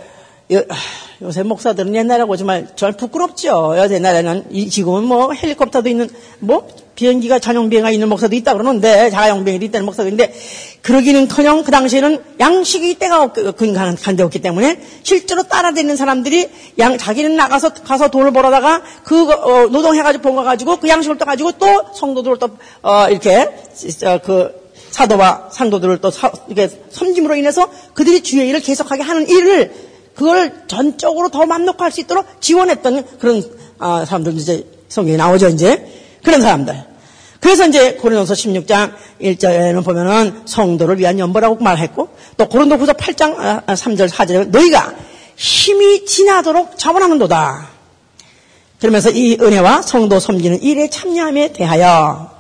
[0.52, 0.62] 요,
[1.22, 3.74] 요새 목사들은 옛날하고 정말 정말 부끄럽죠.
[3.90, 9.64] 옛날에는 지금은 뭐 헬리콥터도 있는 뭐 비행기가 전용 비행가 있는 목사도 있다 그러는데 자가용 비행이
[9.66, 10.35] 있다는 목사도 있는데
[10.83, 18.11] 그러기는커녕 그 당시에는 양식이 때가 간데 없기 때문에 실제로 따라다니는 사람들이 양 자기는 나가서 가서
[18.11, 22.50] 돈을 벌어다가 그 어, 노동해가지고 본거 가지고 그 양식을 또 가지고 또 성도들을 또
[22.83, 23.48] 어, 이렇게
[24.04, 29.72] 어, 그 사도와 상도들을 또 사, 이렇게 섬김으로 인해서 그들이 주의 일을 계속하게 하는 일을
[30.14, 33.42] 그걸 전적으로 더 만족할 수 있도록 지원했던 그런
[33.79, 35.85] 어, 사람들 이제 성경에 나오죠 이제
[36.22, 36.94] 그런 사람들.
[37.40, 44.48] 그래서 이제 고린도서 16장 1절에는 보면은 성도를 위한 연보라고 말했고 또 고린도후서 8장 3절 4절에
[44.48, 44.94] 너희가
[45.37, 47.68] 힘이 지나도록 자원하는도다.
[48.81, 52.31] 그러면서 이 은혜와 성도 섬기는 일에 참여함에 대하여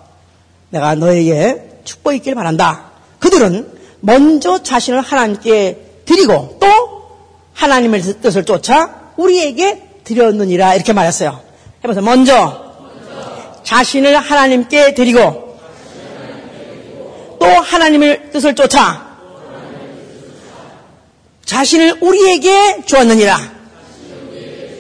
[0.70, 2.92] 내가 너에게 축복 있길 바란다.
[3.18, 6.66] 그들은 먼저 자신을 하나님께 드리고 또
[7.54, 11.40] 하나님의 뜻을 쫓아 우리에게 드렸느니라 이렇게 말했어요.
[11.82, 12.04] 해보세요.
[12.04, 12.64] 먼저
[13.62, 15.58] 자신을 하나님께 드리고
[17.40, 19.04] 또 하나님의 뜻을 쫓아
[21.44, 23.38] 자신을 우리에게 주었느니라.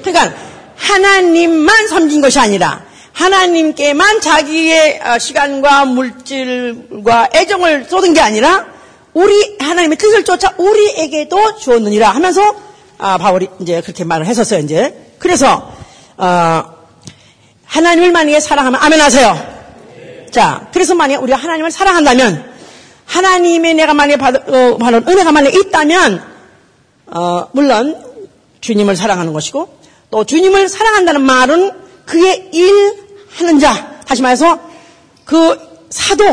[0.02, 0.34] 그러니까
[0.76, 8.66] 하나님만 섬긴 것이 아니라 하나님께만 자기의 어, 시간과 물질과 애정을 쏟은 게 아니라
[9.14, 12.42] 우리 하나님의 뜻을 쫓아 우리에게도 주었느니라 하면서
[12.98, 15.72] 아, 바울이 이제 그렇게 말을 했었어요 이제 그래서
[16.16, 16.64] 어,
[17.64, 19.54] 하나님을 만약에 사랑하면 아멘 하세요.
[20.30, 22.52] 자, 그래서 만약에 우리가 하나님을 사랑한다면
[23.06, 26.22] 하나님의 내가 만약에 받은, 어, 받은 은혜가 만약에 있다면
[27.06, 28.02] 어, 물론
[28.60, 29.78] 주님을 사랑하는 것이고
[30.10, 31.70] 또 주님을 사랑한다는 말은
[32.06, 34.60] 그의 일하는 자 다시 말해서
[35.24, 35.58] 그
[35.90, 36.24] 사도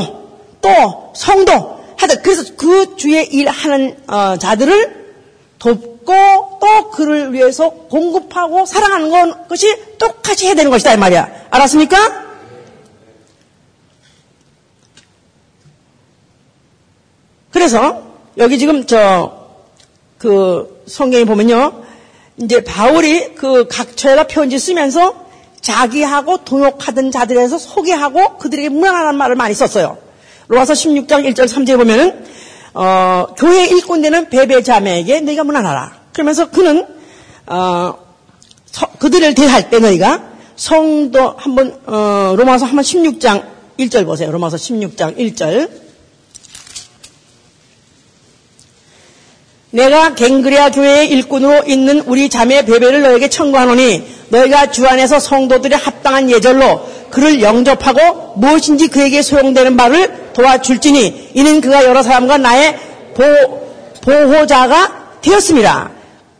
[0.62, 5.02] 또 성도 하여튼 그래서 그 주의 일하는 어, 자들을
[5.60, 11.48] 돕고 또 그를 위해서 공급하고 사랑하는 건 것이 똑같이 해야 되는 것이다 이 말이야.
[11.52, 11.98] 알았습니까?
[17.52, 18.04] 그래서
[18.38, 19.42] 여기 지금 저
[20.22, 21.84] 그 성경에 보면요.
[22.38, 25.16] 이제 바울이 그 각처에다 편지 쓰면서
[25.62, 29.98] 자기하고 동역하던 자들에서 소개하고 그들에게 문안하는 말을 많이 썼어요.
[30.52, 32.26] 로마서 16장 1절 3절에 보면은
[32.74, 35.94] 어, 교회 일꾼되는 베베 자매에게 너희가 문안하라.
[36.12, 36.86] 그러면서 그는
[37.48, 37.96] 어,
[38.66, 40.22] 서, 그들을 대할 때 너희가
[40.58, 43.46] 성도 한번 어, 로마서 한번 16장
[43.80, 44.30] 1절 보세요.
[44.30, 45.70] 로마서 16장 1절.
[49.70, 56.30] 내가 갱그리아 교회의 일꾼으로 있는 우리 자매 베베를 너에게 청구하노니 너희가 주 안에서 성도들의 합당한
[56.30, 62.78] 예절로 그를 영접하고 무엇인지 그에게 소용되는 바를 도와줄지니 이는 그가 여러 사람과 나의
[63.16, 63.24] 보,
[64.02, 65.92] 보호자가 되었습니다.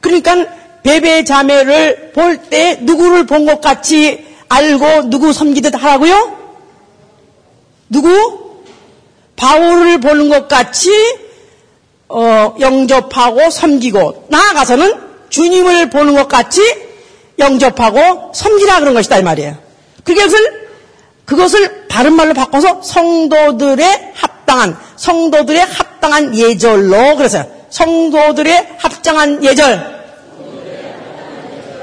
[0.02, 0.46] 그러니까
[0.84, 6.38] 베베 자매를 볼 때 누구를 본 것 같이 알고 누구 섬기듯 하라고요?
[7.90, 8.64] 누구?
[9.36, 10.92] 바울을 보는 것 같이
[12.10, 14.94] 어, 영접하고 섬기고 나아가서는
[15.30, 16.62] 주님을 보는 것 같이
[17.40, 19.56] 영접하고 섬기라 그런 것이다 이 말이에요.
[20.04, 20.71] 그것을
[21.32, 30.02] 그것을 다른 말로 바꿔서 성도들의 합당한 성도들의 합당한 예절로 그래서 성도들의 합당한 예절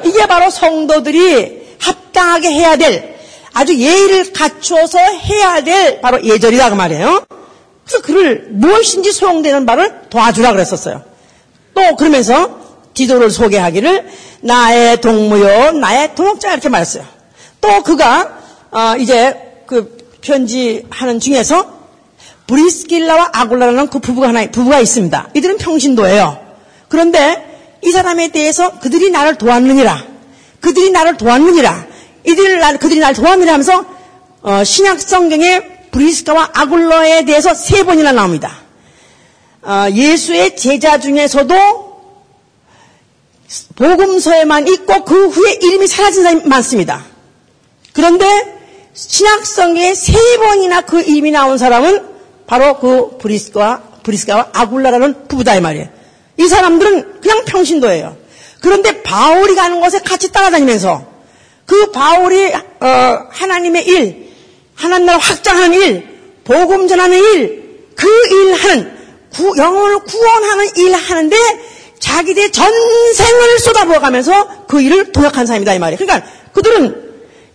[0.04, 3.16] 이게 바로 성도들이 합당하게 해야 될
[3.54, 7.24] 아주 예의를 갖추어서 해야 될 바로 예절이다 그 말이에요.
[7.86, 11.04] 그래서 그를 무엇인지 소용되는 바를 도와주라 그랬었어요.
[11.72, 12.58] 또 그러면서
[12.92, 14.08] 디도를 소개하기를
[14.42, 17.04] 나의 동무요, 나의 동역자 이렇게 말했어요.
[17.62, 18.37] 또 그가
[18.70, 21.78] 어, 이제 그 편지하는 중에서
[22.46, 25.30] 브리스길라와 아굴라라는 그 부부가 하나 부부가 있습니다.
[25.34, 26.38] 이들은 평신도예요.
[26.88, 30.04] 그런데 이 사람에 대해서 그들이 나를 도왔느니라,
[30.60, 31.86] 그들이 나를 도왔느니라,
[32.24, 33.84] 이들이 날 그들이 나를 도왔느니라 하면서
[34.42, 38.56] 어, 신약 성경에 브리스카와 아굴러에 대해서 세 번이나 나옵니다.
[39.62, 41.88] 어, 예수의 제자 중에서도
[43.76, 47.04] 복음서에만 있고 그 후에 이름이 사라진 사람이 많습니다.
[47.92, 48.57] 그런데
[48.98, 52.04] 신약성에 세 번이나 그 이름이 나온 사람은
[52.48, 55.88] 바로 그 브리스카와 브리스카와 아굴라라는 부부다 이 말이에요.
[56.38, 58.16] 이 사람들은 그냥 평신도예요.
[58.60, 61.06] 그런데 바울이 가는 곳에 같이 따라다니면서
[61.64, 62.86] 그 바울이 어,
[63.30, 64.32] 하나님의 일,
[64.74, 66.08] 하나님 나라 확장하는 일,
[66.42, 68.96] 복음 전하는 일, 그 일 하는,
[69.32, 71.36] 구, 영혼을 구원하는 일 하는데
[72.00, 75.98] 자기들의 전생을 쏟아부어 가면서 그 일을 도약한 사람이다 이 말이에요.
[75.98, 77.07] 그러니까 그들은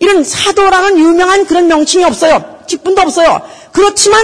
[0.04, 2.62] 이런 사도라는 유명한 그런 명칭이 없어요.
[2.66, 3.40] 직분도 없어요.
[3.72, 4.22] 그렇지만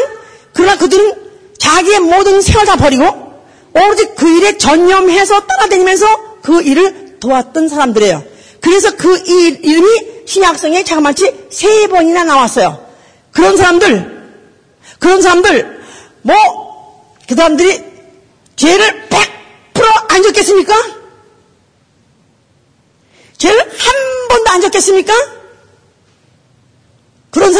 [0.52, 1.14] 그러나 그들은
[1.58, 3.04] 자기의 모든 생을 다 버리고
[3.72, 8.22] 오로지 그 일에 전념해서 따라다니면서 그 일을 도왔던 사람들이에요.
[8.60, 12.86] 그래서 그 일, 이름이 신약성에 자그마치 세 번이나 나왔어요.
[13.32, 14.20] 그런 사람들,
[14.98, 15.80] 그런 사람들,
[16.22, 16.36] 뭐,
[17.26, 17.82] 그 사람들이
[18.56, 20.74] 죄를 100%안 졌겠습니까?
[23.38, 25.39] 죄를 한 번도 안 졌겠습니까?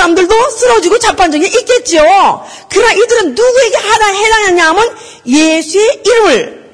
[0.01, 1.99] 사람들도 쓰러지고 자판적이 있겠죠.
[2.71, 6.71] 그러나 이들은 누구에게 하나 해당하냐 하면 예수의 이름을,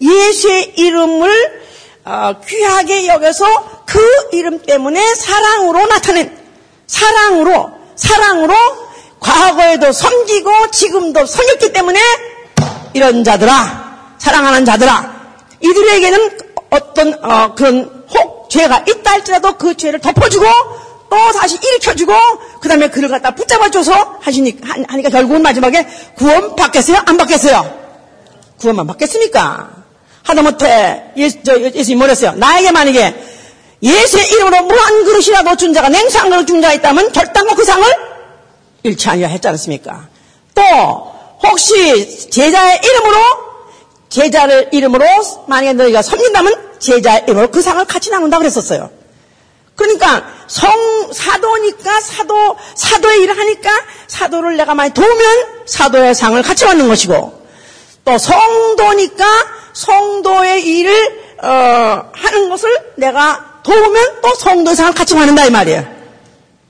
[0.00, 1.66] 예수의 이름을
[2.04, 4.00] 어, 귀하게 여겨서 그
[4.32, 6.36] 이름 때문에 사랑으로 나타낸,
[6.86, 8.54] 사랑으로 사랑으로
[9.20, 12.00] 과거에도 섬기고 지금도 섬겼기 때문에
[12.94, 15.14] 이런 자들아, 사랑하는 자들아,
[15.60, 16.38] 이들에게는
[16.70, 20.46] 어떤 어, 그런 혹 죄가 있다 할지라도 그 죄를 덮어주고
[21.08, 22.12] 또 다시 일으켜주고
[22.60, 27.02] 그 다음에 그를 갖다 붙잡아줘서 하시니까 하니까 결국은 마지막에 구원 받겠어요?
[27.06, 27.86] 안 받겠어요?
[28.58, 29.70] 구원만 받겠습니까?
[30.22, 31.38] 하다못해 예수,
[31.74, 32.32] 예수님 뭐랬어요?
[32.32, 33.14] 나에게 만약에
[33.82, 37.86] 예수의 이름으로 무한 그릇이라도 준 자가 냉수 한 그릇 준 자가 있다면 결단코 그 상을
[38.82, 40.08] 잃지 아니하 했지 않습니까?
[40.54, 40.62] 또
[41.42, 43.18] 혹시 제자의 이름으로
[44.08, 45.04] 제자를 이름으로
[45.46, 48.90] 만약에 너희가 섬긴다면 제자의 이름으로 그 상을 같이 나눈다 그랬었어요.
[49.76, 50.72] 그러니까 성
[51.12, 53.70] 사도니까 사도 사도의 일을 하니까
[54.08, 57.46] 사도를 내가 많이 도우면 사도의 상을 같이 받는 것이고
[58.04, 59.24] 또 성도니까
[59.74, 65.84] 성도의 일을 어, 하는 것을 내가 도우면 또 성도의 상을 같이 받는다 이 말이에요.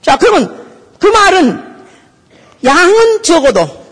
[0.03, 0.67] 자 그러면
[0.99, 1.77] 그 말은
[2.65, 3.87] 양은 적어도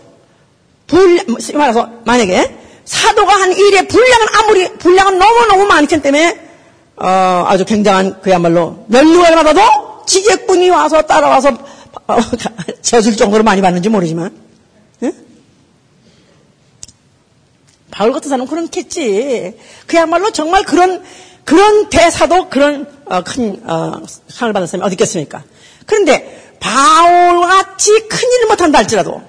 [0.87, 6.44] 불 말해서 만약에 사도가 한 일의 분량은 아무리 분량은 너무 너무 많기 때문에
[6.97, 11.49] 어, 아주 굉장한 그야말로 멸류관을 받아도 지게꾼이 와서 따라와서
[12.07, 12.17] 어,
[12.81, 14.31] 져줄 정도로 많이 받는지 모르지만
[15.03, 15.13] 예?
[17.91, 19.57] 바울 같은 사람은 그렇겠지.
[19.87, 21.03] 그야말로 정말 그런
[21.43, 25.43] 그런 대사도 그런 어, 큰 어, 상을 받은 사람이 어디 있겠습니까?
[25.85, 29.21] 그런데 바울같이 큰 일을 못한다 할지라도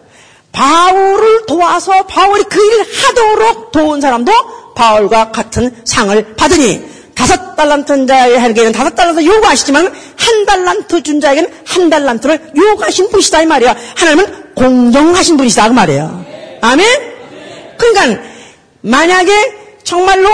[0.53, 4.33] 바울을 도와서 바울이 그 일을 하도록 도운 사람도
[4.75, 11.91] 바울과 같은 상을 받으니 다섯 달란트 자에게는 다섯 달란트 요구하시지만 한 달란트 준 자에게는 한
[11.91, 13.75] 달란트를 요구하신 분이시다 이 말이야.
[13.97, 16.25] 하나님은 공정하신 분이시다 그 말이에요.
[16.61, 16.87] 아멘?
[17.79, 18.23] 그러니까
[18.83, 19.33] 만약에
[19.83, 20.29] 정말로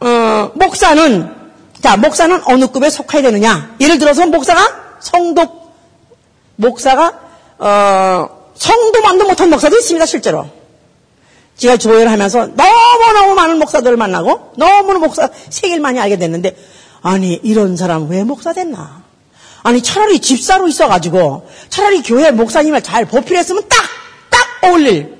[0.00, 1.36] 어, 목사는
[1.82, 3.76] 자, 목사는 어느 급에 속해야 되느냐?
[3.80, 4.60] 예를 들어서 목사가
[4.98, 5.70] 성도,
[6.56, 7.12] 목사가,
[7.58, 10.48] 어, 성도만도 못한 목사도 있습니다, 실제로.
[11.56, 16.56] 제가 조회를 하면서 너무너무 많은 목사들을 만나고 너무너무 목사 세계를 많이 알게 됐는데
[17.02, 19.02] 아니 이런 사람 왜 목사 됐나?
[19.62, 23.96] 아니 차라리 집사로 있어가지고 차라리 교회 목사님을 잘 보필했으면 딱
[24.36, 25.16] 딱 어울릴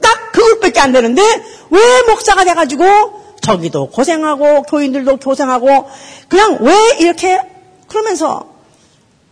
[0.00, 1.22] 딱 그것밖에 안 되는데
[1.70, 5.88] 왜 목사가 돼가지고 저기도 고생하고 교인들도 고생하고
[6.28, 7.40] 그냥 왜 이렇게
[7.88, 8.48] 그러면서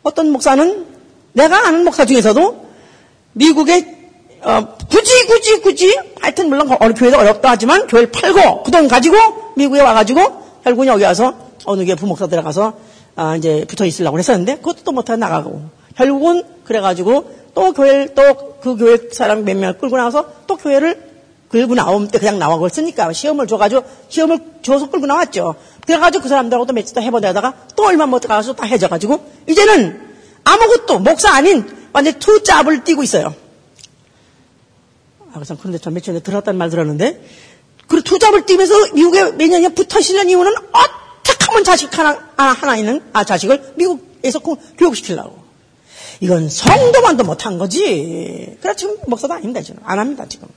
[0.02, 0.86] 어떤 목사는
[1.32, 2.66] 내가 아는 목사 중에서도
[3.32, 4.01] 미국의
[4.44, 9.16] 어, 굳이 굳이 굳이 하여튼 물론 어느 교회도 어렵다 하지만 교회를 팔고 그 돈 가지고
[9.56, 12.74] 미국에 와가지고 결국은 여기 와서 어느 교회 부목사 들어가서
[13.14, 15.62] 아, 이제 붙어 있으려고 했었는데 그것도 또 못하고 나가고
[15.96, 21.10] 결국은 그래가지고 또 교회를 또 그 교회 사람 몇 명 끌고 나와서 또 교회를
[21.50, 25.56] 끌고 나오면 때 그냥 나와 그랬으니까 시험을 줘가지고 시험을 줘서 끌고 나왔죠.
[25.84, 30.00] 그래가지고 그 사람들하고 또 며칠 더 해보다가 또 얼마 못 가서 다 해져가지고 이제는
[30.44, 33.34] 아무것도 목사 아닌 완전 투잡을 뛰고 있어요.
[35.32, 37.24] 아, 그래서 그런데 저 며칠 전에 들었단 말 들었는데
[37.88, 42.76] 그 투잡을 뛰면서 미국에 몇 년이 붙어 있는 이유는 어떻게 하면 자식 하나, 아, 하나
[42.76, 44.38] 있는 아 자식을 미국에서
[44.78, 45.42] 교육시키려고.
[46.20, 48.56] 이건 성도만도 못한 거지.
[48.60, 50.48] 그래 지금 목사도 아닙니다 지금 안 합니다 지금.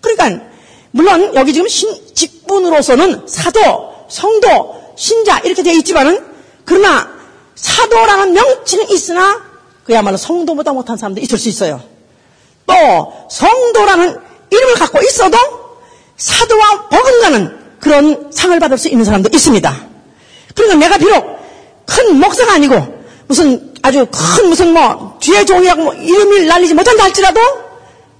[0.00, 0.46] 그러니까
[0.92, 6.24] 물론 여기 지금 신, 직분으로서는 사도, 성도, 신자 이렇게 되어 있지만은
[6.64, 7.10] 그러나
[7.54, 9.42] 사도라는 명칭은 있으나
[9.84, 11.89] 그야말로 성도보다 못한 사람도 있을 수 있어요.
[12.70, 14.16] 또 성도라는
[14.50, 15.36] 이름을 갖고 있어도
[16.16, 19.76] 사도와 버금가는 그런 상을 받을 수 있는 사람도 있습니다.
[20.54, 21.38] 그러니까 내가 비록
[21.86, 27.40] 큰 목사가 아니고 무슨 아주 큰 무슨 뭐 뒤에 종이라고 뭐 이름을 날리지 못한다 할지라도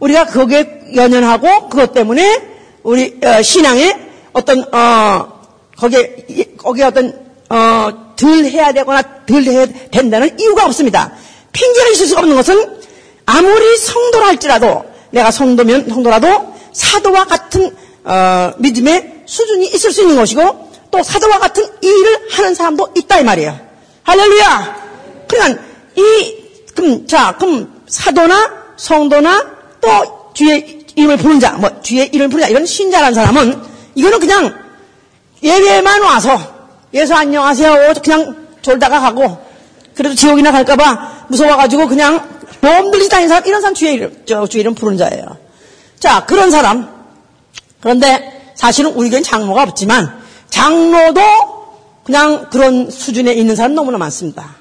[0.01, 2.43] 우리가 거기에 연연하고 그것 때문에
[2.83, 3.99] 우리 어, 신앙에
[4.33, 5.41] 어떤 어
[5.77, 7.15] 거기에 거기에 어떤
[7.51, 11.11] 어 덜 해야 되거나 덜 해야 된다는 이유가 없습니다.
[11.53, 12.80] 핑계가 있을 수가 없는 것은
[13.31, 20.71] 아무리 성도라 할지라도 내가 성도면 성도라도 사도와 같은 어, 믿음의 수준이 있을 수 있는 것이고
[20.91, 23.59] 또 사도와 같은 일을 하는 사람도 있다 이 말이에요.
[24.03, 24.77] 할렐루야.
[25.29, 25.63] 그러니까
[25.97, 26.35] 이
[26.75, 29.47] 그럼 자 그럼 사도나 성도나
[29.81, 33.63] 또 주의 이름을 부른 자, 뭐 주의 이름을 부른 자 이런 신자라는 사람은
[33.95, 34.55] 이거는 그냥
[35.43, 36.39] 예배만 와서
[36.93, 39.39] 예수 안녕하세요 그냥 졸다가 가고
[39.95, 44.75] 그래도 지옥이나 갈까봐 무서워가지고 그냥 몸들이 다니는 사람 이런 사람 주의 이름 저 주의 이름
[44.75, 45.39] 부른 자예요.
[45.99, 46.89] 자 그런 사람
[47.81, 51.21] 그런데 사실은 우리 교회는 장로가 없지만 장로도
[52.05, 54.57] 그냥 그런 수준에 있는 사람 너무나 많습니다.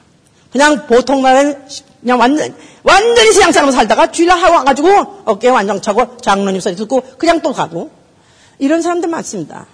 [0.52, 1.66] 그냥 보통 말은
[2.02, 7.02] 그냥 완전, 완전히 세상 사람으로 살다가 주일날 하고 와가지고 어깨에 완전 차고 장로님 소리 듣고
[7.18, 7.92] 그냥 또 가고
[8.58, 9.68] 이런 사람들 많습니다.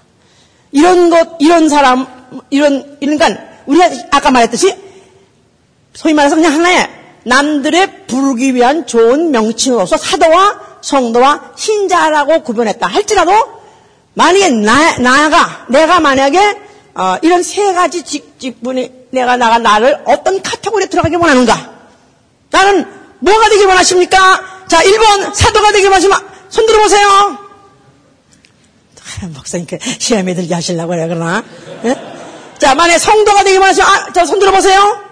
[0.71, 2.05] 이런 것, 이런 사람,
[2.49, 3.29] 이런, 그러니까
[3.65, 4.75] 우리가 아까 말했듯이
[5.93, 6.89] 소위 말해서 그냥 하나의
[7.25, 13.31] 남들의 부르기 위한 좋은 명칭으로서 사도와 성도와 신자라고 구분했다 할지라도
[14.13, 16.61] 만약에 나, 나가, 내가 만약에
[16.93, 21.71] 어, 이런 세 가지 직, 직분이 내가 나가 나를 어떤 카테고리에 들어가기 원하는가?
[22.51, 22.85] 나는
[23.19, 24.65] 뭐가 되길 원하십니까?
[24.67, 26.17] 자, 1번 사도가 되길 원하시면
[26.49, 27.07] 손 들어보세요.
[27.07, 27.37] 아,
[29.33, 31.43] 목사님께 시험에 들게 하시려고 그래, 그러나.
[31.83, 31.95] 예?
[32.59, 35.04] 자, 만약에 성도가 되길 원하시면, 아, 자, 손 들어보세요.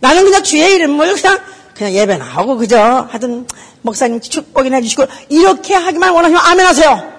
[0.00, 1.40] 나는 그냥 주의 이름을 그냥,
[1.74, 3.46] 그냥 예배나 하고, 그저, 하여튼,
[3.82, 7.12] 목사님 축복이나 해주시고, 이렇게 하기만 원하시면 아멘 하세요.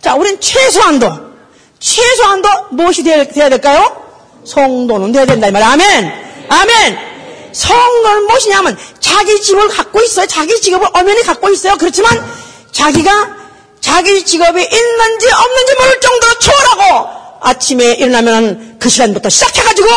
[0.00, 1.10] 자, 우린 최소한도,
[1.78, 3.96] 최소한도 무엇이 돼야, 돼야 될까요?
[4.44, 5.70] 성도는 돼야 된다, 이 말이야.
[5.70, 6.12] 아멘!
[6.48, 6.98] 아멘!
[7.52, 10.26] 성도는 무엇이냐면 자기 집을 갖고 있어요.
[10.26, 11.76] 자기 직업을 엄연히 갖고 있어요.
[11.76, 12.24] 그렇지만
[12.70, 13.36] 자기가
[13.80, 17.08] 자기 직업이 있는지 없는지 모를 정도로 초월하고
[17.40, 19.88] 아침에 일어나면 그 시간부터 시작해가지고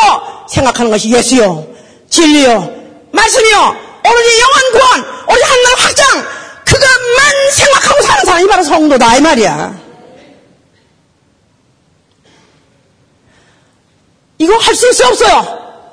[0.50, 1.68] 생각하는 것이 예수요,
[2.14, 2.52] 진리요,
[3.12, 3.58] 말씀이요,
[4.06, 6.28] 오로지 영원 구원, 오로지 하나님 확장,
[6.64, 9.82] 그것만 생각하고 사는 사람이 바로 성도다 이 말이야.
[14.38, 15.90] 이거 할 수 있어 없어요?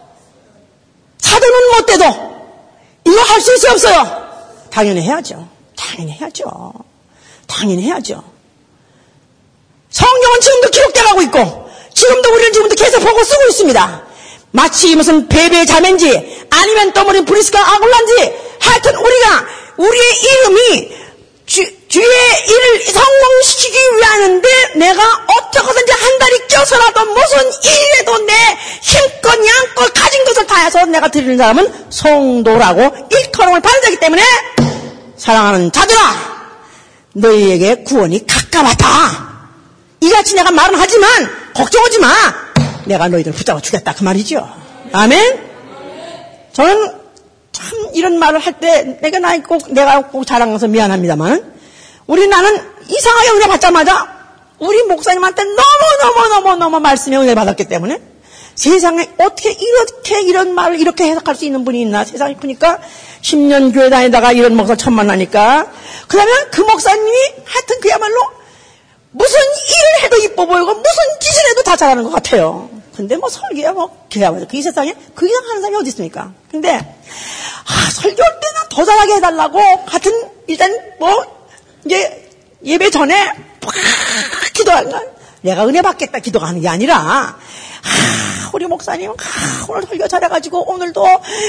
[1.18, 2.04] 사도는 못 돼도
[3.06, 4.66] 이거 할 수 있어 없어요?
[4.70, 5.48] 당연히 해야죠.
[5.74, 6.44] 당연히 해야죠.
[7.46, 8.22] 당연히 해야죠.
[9.88, 14.09] 성경은 지금도 기록돼가고 있고 지금도 우리는 지금도 계속 보고 쓰고 있습니다.
[14.52, 19.46] 마치 무슨 베베 자매인지 아니면 또 우리 브리스카 아굴란지 하여튼 우리가
[19.76, 21.00] 우리의 이름이
[21.46, 28.32] 주, 주의 일을 성공시키기 위하는데 내가 어떻게든지 한 달이 껴서라도 무슨 일에도 내
[28.82, 34.22] 힘껏 양껏 가진 것을 다 해서 내가 드리는 사람은 성도라고 일컬음을 받은 자기 때문에
[35.16, 36.30] 사랑하는 자들아
[37.14, 39.30] 너희에게 구원이 가까웠다.
[40.00, 42.08] 이같이 내가 말은 하지만 걱정하지 마.
[42.90, 43.94] 내가 너희들 붙잡아 주겠다.
[43.94, 44.48] 그 말이죠.
[44.92, 45.48] 아멘?
[46.52, 46.92] 저는
[47.52, 51.52] 참 이런 말을 할 때 내가 나 꼭, 내가 꼭 자랑해서 미안합니다만
[52.08, 54.08] 우리 나는 이상하게 은혜 받자마자
[54.58, 55.56] 우리 목사님한테 너무
[56.02, 58.00] 너무 너무 너무 말씀의 은혜 받았기 때문에
[58.56, 62.80] 세상에 어떻게 이렇게 이런 말을 이렇게 해석할 수 있는 분이 있나 세상에 보니까
[63.22, 65.66] 10년 교회 다니다가 이런 목사 처음 만나니까
[66.08, 67.12] 그러면 그 목사님이
[67.44, 68.16] 하여튼 그야말로
[69.12, 72.68] 무슨 일을 해도 이뻐 보이고 무슨 짓을 해도 다 잘하는 것 같아요.
[73.00, 74.46] 근데 뭐 설교야 뭐 그야말로.
[74.46, 76.32] 그이 세상에 그 이상 하는 사람이 어디 있습니까?
[76.50, 80.12] 근데 아, 설교할 때는 더 잘하게 해달라고 하여튼
[80.46, 81.10] 일단 뭐
[81.86, 82.28] 이제
[82.62, 83.72] 예배 전에 팍
[84.52, 85.08] 기도하는 건
[85.40, 87.38] 내가 은혜 받겠다 기도가 하는 게 아니라 아,
[88.52, 89.14] 우리 목사님 아,
[89.68, 91.02] 오늘 설교 잘해가지고 오늘도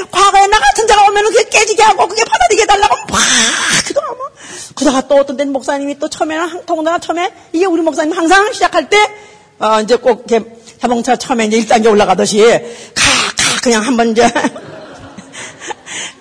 [0.09, 3.19] 과거에 나 같은 자가 오면 그게 깨지게 하고 그게 받아들이게 해달라고 막
[3.85, 4.17] 기도하면.
[4.75, 8.97] 그러다가 또 어떤 때는 목사님이 또 처음에는 더군다나 처음에 이게 우리 목사님 항상 시작할 때
[9.59, 14.27] 어, 이제 꼭 이렇게 자동차 처음에 이제 1단계 올라가듯이 카카 그냥 한번 이제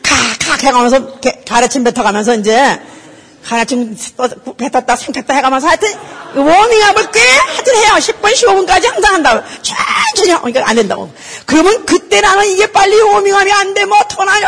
[0.03, 2.79] 카카 해가면서 가래침 뱉어가면서 이제
[3.43, 3.97] 하나쯤
[4.59, 5.95] 뱉었다 생겼다 해가면서 하여튼
[6.35, 7.95] 워밍업을 꽤 하여튼 해요.
[7.95, 9.43] 10분 15분까지 항상 한다고.
[9.63, 11.11] 천천히 그러니까 안 된다고.
[11.47, 13.87] 그러면 그때 나는 이게 빨리 워밍업이 안 돼.
[13.87, 14.47] 뭐 터나요.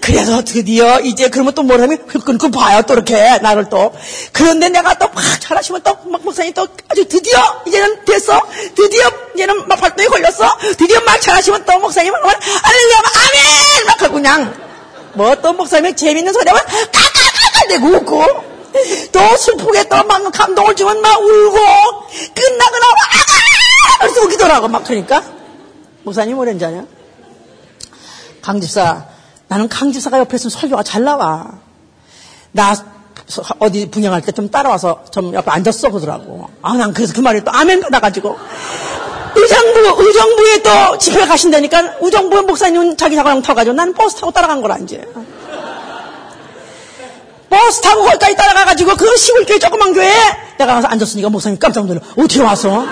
[0.00, 3.92] 그래서 드디어 이제 그러면 또 뭐라면 끊고 봐요 또 이렇게 나를 또.
[4.32, 8.40] 그런데 내가 또 막 잘하시면 또 막 목사님 또 아주 드디어 이제는 됐어.
[8.74, 10.56] 드디어 이제는 막 발동이 걸렸어.
[10.76, 13.86] 드디어 막 잘하시면 또 목사님 하면 알렐루야 아멘!
[13.86, 14.54] 막 하고 그냥
[15.14, 18.24] 뭐 어떤 목사님이 재밌는 소리 하면 까까까까 대고 웃고
[19.12, 21.56] 또 슬프게 또 막 감동을 주면 막 울고
[22.34, 23.98] 끝나고 나면 아가!
[24.00, 24.68] 그래서 웃기더라고.
[24.68, 25.22] 막 그러니까
[26.02, 26.84] 목사님 뭐랬는지 아냐?
[28.42, 29.06] 강집사
[29.48, 31.46] 나는 강집사가 옆에 있으면 설교가 잘 나와
[32.52, 32.74] 나
[33.58, 37.50] 어디 분양할 때 좀 따라와서 좀 옆에 앉았어 그러더라고 아 난 그래서 그 말에 또
[37.52, 38.36] 아멘 받아가지고
[39.38, 44.78] 의정부, 의정부에 또 집회 가신다니까 의정부 목사님은 자기 자가용 타가지고 나는 버스 타고 따라간 거라,
[44.78, 45.04] 이제.
[47.50, 50.10] 버스 타고 거기까지 따라가가지고 그 시골교회 조그만 교회에
[50.58, 52.00] 내가 가서 앉았으니까 목사님 깜짝 놀라.
[52.16, 52.84] 어떻게 와서?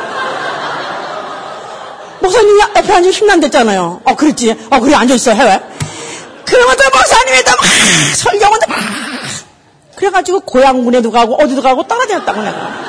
[2.20, 4.02] 목사님이 옆에 앉아 힘난댔잖아요.
[4.04, 4.54] 어, 그랬지.
[4.70, 5.60] 어, 그래, 앉아있어, 해외.
[6.46, 7.66] 그러면 또 목사님이 또 막,
[8.16, 8.78] 설교하는데 막.
[9.96, 12.84] 그래가지고 고향군에도 가고 어디도 가고 따라다녔다고 내가.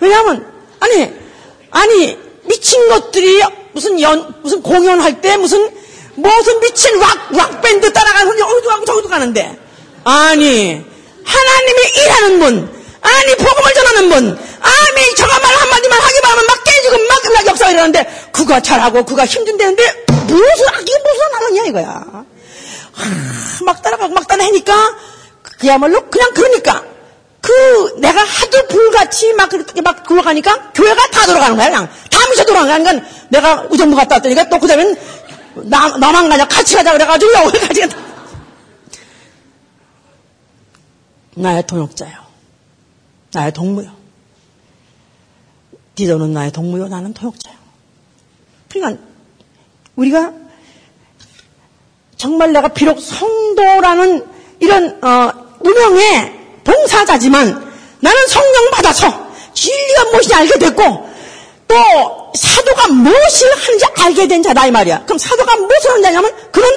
[0.00, 0.46] 왜냐하면,
[0.80, 1.12] 아니,
[1.70, 3.42] 아니 미친 것들이
[3.72, 5.70] 무슨 연 무슨 공연할 때 무슨
[6.14, 9.58] 무슨 미친 락, 락 밴드 따라가는 분이 어디도 가고 저기도 가는데
[10.04, 10.84] 아니
[11.24, 16.96] 하나님이 일하는 분 아니 복음을 전하는 분 아니 저가 말 한마디만 하기만 하면 막깨 지고
[17.08, 22.24] 막, 막 역사가 일어나는데 그가 잘하고 그가 힘든데는데 무슨 이게 무슨 하느냐 이거야.
[22.92, 24.96] 하, 막 따라가고 막 따라하니까
[25.58, 26.84] 그야말로 그냥 그러니까.
[27.40, 31.88] 그 내가 하도 불같이 막 그렇게 막 굴러가니까 교회가 다 돌아가는 거야 그냥.
[32.08, 34.96] 다 미쳐 돌아가는 그러니까 내가 우정부 갔다 왔더니까 또 그다음엔
[35.54, 37.96] 나, 나만 가냐 같이 가자 그래가지고 여기 같이 가자
[41.34, 42.12] 나의 동역자요.
[43.32, 44.01] 나의 동무요
[45.94, 47.54] 디도는 나의 동무요 나는 동역자요
[48.68, 49.02] 그러니까
[49.96, 50.32] 우리가
[52.16, 54.24] 정말 내가 비록 성도라는
[54.60, 56.32] 이런 어, 무명의
[56.64, 61.10] 봉사자지만 나는 성령 받아서 진리가 무엇인지 알게 됐고
[61.68, 61.76] 또
[62.34, 65.04] 사도가 무엇을 하는지 알게 된 자다 이 말이야.
[65.04, 66.68] 그럼 사도가 무엇을 하는 자냐면 그는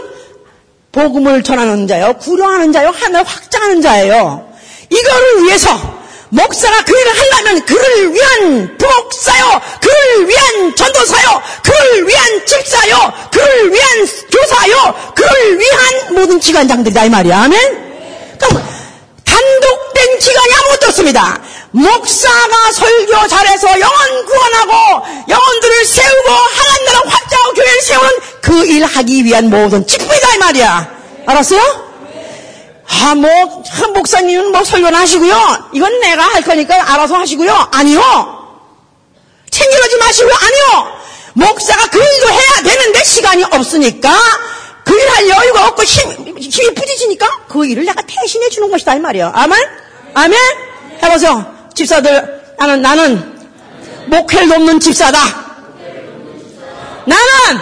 [0.91, 4.49] 복음을 전하는 자요, 구령하는 자요, 하나를 확장하는 자예요.
[4.89, 5.69] 이거를 위해서
[6.29, 14.07] 목사가 그 일을 하려면 그를 위한 부목사요, 그를 위한 전도사요, 그를 위한 집사요, 그를 위한
[14.31, 17.43] 교사요, 그를 위한 모든 기관장들이다 이 말이야.
[17.43, 18.37] 아멘?
[18.39, 18.63] 그럼
[19.23, 21.39] 단독된 기관이 아무것도 없습니다.
[21.71, 28.09] 목사가 설교 잘해서 영혼 구원하고 영혼들을 세우고 하나님 나라 확장하고 교회를 세우는
[28.41, 30.89] 그 일 하기 위한 모든 직분이다 이 말이야.
[31.27, 31.84] 알았어요?
[33.03, 33.29] 아, 뭐,
[33.93, 35.69] 목사님은 뭐 설교는 하시고요.
[35.73, 37.69] 이건 내가 할 거니까 알아서 하시고요.
[37.71, 38.01] 아니요.
[39.51, 40.33] 챙겨가지 마시고요.
[40.33, 40.95] 아니요.
[41.33, 44.11] 목사가 그 일도 해야 되는데 시간이 없으니까
[44.85, 48.99] 그 일 할 여유가 없고 힘, 힘이 부딪히니까 그 일을 내가 대신해 주는 것이다 이
[48.99, 49.31] 말이야.
[49.35, 49.59] 아멘?
[50.13, 50.39] 아멘?
[51.03, 51.45] 해보세요.
[51.73, 53.35] 집사들 나는 나는
[54.07, 55.17] 목회를 돕는 집사다.
[57.05, 57.61] 나는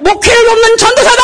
[0.00, 1.22] 목회를 돕는 전도사다.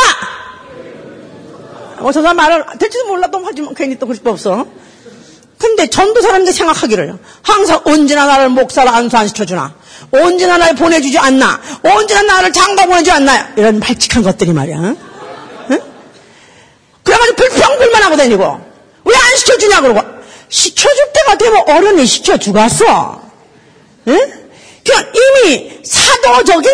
[2.04, 4.66] 어, 저 사람 말을 될지도 몰라도 하지만 괜히 또 그럴 수 없어.
[5.56, 9.74] 근데 전도 사람들 생각하기를 항상 언제나 나를 목사로 안수안시켜주나
[10.10, 14.96] 언제나 나를 보내주지 않나 언제나 나를 장가 보내주지 않나 이런 발칙한 것들이 말이야 응?
[15.70, 15.80] 응?
[17.02, 18.60] 그래가지고 불평불만 하고 다니고
[19.04, 20.02] 왜 안 시켜주냐 그러고
[20.50, 23.22] 시켜줄 때가 되면 어른이 시켜주갔어.
[24.08, 24.18] 응?
[24.84, 26.70] 그러니까 이미 사도적인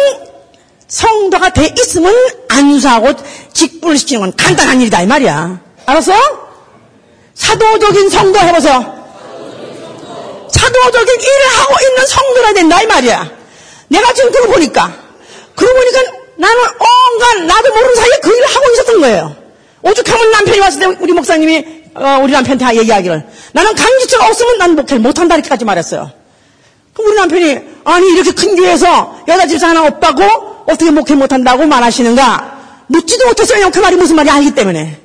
[0.89, 2.13] 성도가 돼 있으면
[2.49, 3.13] 안수하고
[3.61, 5.61] 직분을 시키는 건 간단한 일이다 이 말이야.
[5.85, 6.13] 알았어?
[7.35, 8.75] 사도적인 성도 해보세요.
[10.51, 13.31] 사도적인 일을 하고 있는 성도라 된다 이 말이야.
[13.89, 14.91] 내가 지금 그거 보니까
[15.55, 16.01] 그러고 보니까
[16.37, 19.37] 나는 온갖 나도 모르는 사이에 그 일을 하고 있었던 거예요.
[19.83, 24.75] 오죽하면 남편이 왔을 때 우리 목사님이 어, 우리 남편한테 다 얘기하기를 나는 강지처가 없으면 난
[24.75, 26.11] 목회를 못한다 이렇게까지 말했어요.
[26.95, 30.23] 그럼 우리 남편이 아니 이렇게 큰 교회에서 여자 집사 하나 없다고
[30.67, 32.50] 어떻게 목회 못한다고 말하시는가
[32.91, 33.71] 묻지도 못했어요.
[33.71, 34.99] 그 말이 무슨 말이 아니기 때문에.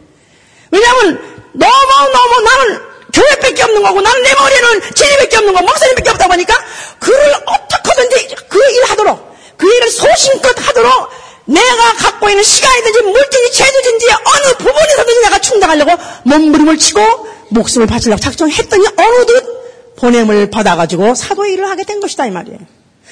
[0.71, 1.21] 왜냐하면
[1.53, 2.81] 너무너무 나는
[3.13, 6.53] 교회밖에 없는 거고 나는 내 머리는 진리밖에 없는 거고 목사님밖에 없다 보니까
[6.99, 11.09] 그를 어떻게든지 그 일을 하도록 그 일을 소신껏 하도록
[11.45, 15.91] 내가 갖고 있는 시간이든지 물질이 재주든지 어느 부분에서든지 내가 충당하려고
[16.23, 22.57] 몸부림을 치고 목숨을 바치려고 작정했더니 어느덧 보냄을 받아가지고 사도의 일을 하게 된 것이다 이 말이에요.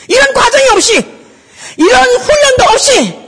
[0.08, 1.06] 이런 과정이 없이
[1.78, 3.23] 이런 훈련도 없이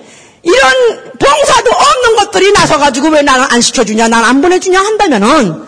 [0.45, 5.63] 이런 봉사도 없는 것들이 나서가지고 왜 나는 안 시켜주냐, 난안 보내주냐 한다면은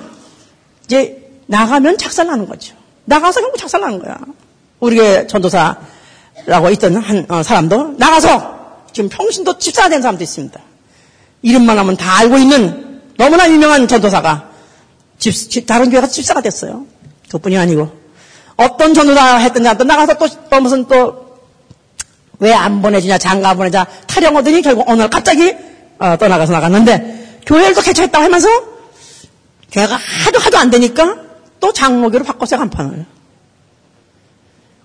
[0.86, 1.18] 이제
[1.48, 2.76] 나가면 작살나는 거죠.
[3.06, 4.18] 나가서 결국 작살나는 거야.
[4.80, 8.58] 우리의 전도사라고 있던 한 어, 사람도 나가서
[8.94, 10.60] 지금 평신도 집사가 된 사람도 있습니다.
[11.42, 14.52] 이름만 하면 다 알고 있는 너무나 유명한 전도사가
[15.18, 16.86] 집, 집, 다른 교회가 집사가 됐어요.
[17.32, 17.92] 그뿐이 아니고
[18.58, 21.27] 어떤 전도사 했더니 또 나가서 또, 또 무슨 또
[22.40, 25.56] 왜 안 보내주냐 장가 보내자 타령 하더니 결국 오늘 갑자기
[26.00, 28.48] 어, 떠나가서 나갔는데 교회를 또 개척했다고 하면서
[29.72, 31.16] 교회가 하도 하도 안 되니까
[31.60, 33.06] 또 장로교로 바꿨어요 간판을.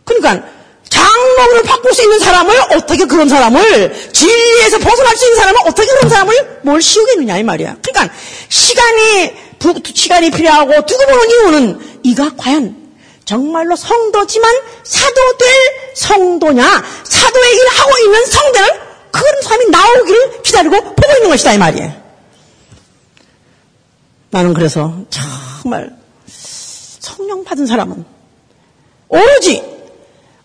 [0.04, 0.46] 그러니까
[0.88, 6.08] 장로를 바꿀 수 있는 사람을 어떻게 그런 사람을 진리에서 벗어날 수 있는 사람을 어떻게 그런
[6.08, 7.76] 사람을 뭘 씌우겠느냐 이 말이야.
[7.82, 8.14] 그러니까
[8.48, 12.81] 시간이 부, 시간이 필요하고 두고 보는 이유는 이가 과연
[13.24, 14.50] 정말로 성도지만
[14.82, 21.52] 사도 될 성도냐 사도의 일을 하고 있는 성대를 그런 사람이 나오기를 기다리고 보고 있는 것이다
[21.52, 22.02] 이 말이에요.
[24.30, 25.94] 나는 그래서 정말
[26.26, 28.04] 성령 받은 사람은
[29.08, 29.62] 오로지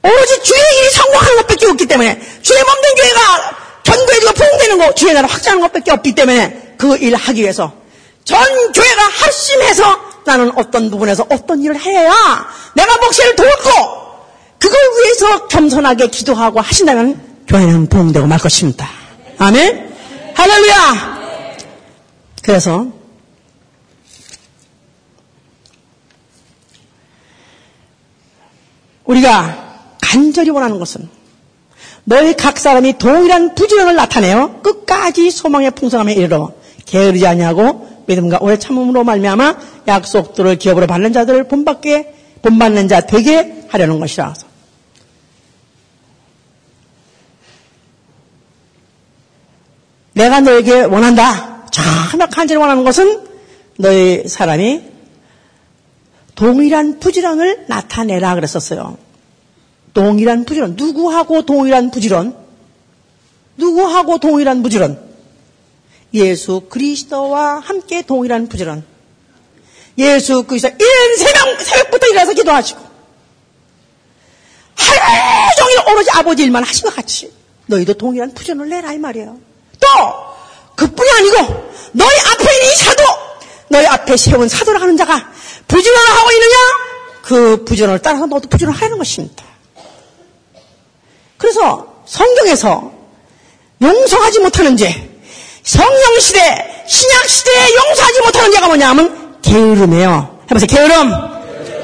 [0.04, 5.28] 오로지 주의 일이 성공하는 것밖에 없기 때문에 주의 몸된 교회가 견고해지고 부흥되는 거 주의 나라
[5.28, 7.74] 확장하는 것밖에 없기 때문에 그 일을 하기 위해서
[8.28, 12.12] 전 교회가 합심해서 나는 어떤 부분에서 어떤 일을 해야
[12.76, 14.08] 내가 목회를 돕고
[14.60, 18.90] 그걸 위해서 겸손하게 기도하고 하신다면 교회는 부흥되고 말 것입니다.
[19.38, 19.96] 아멘?
[20.36, 21.18] 할렐루야!
[22.44, 22.88] 그래서
[29.06, 31.10] 우리가 간절히 원하는 것은
[32.04, 36.52] 너희 각 사람이 동일한 부지런을 나타내어 끝까지 소망의 풍성함에 이르러
[36.86, 44.00] 게으르지 아니하고 믿음과 오래 참음으로 말미암아 약속들을 기업으로 받는 자들을 본받게 본받는 자 되게 하려는
[44.00, 44.34] 것이라.
[50.14, 51.70] 내가 너에게 원한다.
[52.10, 53.28] 정말 간절히 원하는 것은
[53.78, 54.82] 너희 사람이
[56.34, 58.98] 동일한 부지런을 나타내라 그랬었어요.
[59.94, 60.76] 동일한 부지런.
[60.76, 62.36] 누구하고 동일한 부지런?
[63.58, 65.07] 누구하고 동일한 부지런?
[66.14, 68.86] 예수 그리스도와 함께 동일한 부지런.
[69.98, 72.80] 예수 그리스도 이른 새벽, 새벽부터 일어나서 기도하시고
[74.76, 77.34] 하루 종일 오로지 아버지 일만 하신 것 같이
[77.66, 79.38] 너희도 동일한 부지런을 내라 이 말이에요.
[79.80, 79.88] 또
[80.76, 83.04] 그뿐이 아니고 너희 앞에 있는 이 사도
[83.70, 85.32] 너희 앞에 세운 사도를 하는 자가
[85.68, 86.56] 부지런을 하고 있느냐?
[87.24, 89.44] 그 부지런을 따라서 너도 부지런을 하는 것입니다.
[91.38, 92.92] 그래서 성경에서
[93.82, 95.07] 용서하지 못하는 죄,
[95.68, 100.40] 성령 시대, 신약 시대에 용서하지 못하는 죄가 뭐냐면 게으름이에요.
[100.50, 100.68] 해보세요.
[100.68, 101.12] 게으름.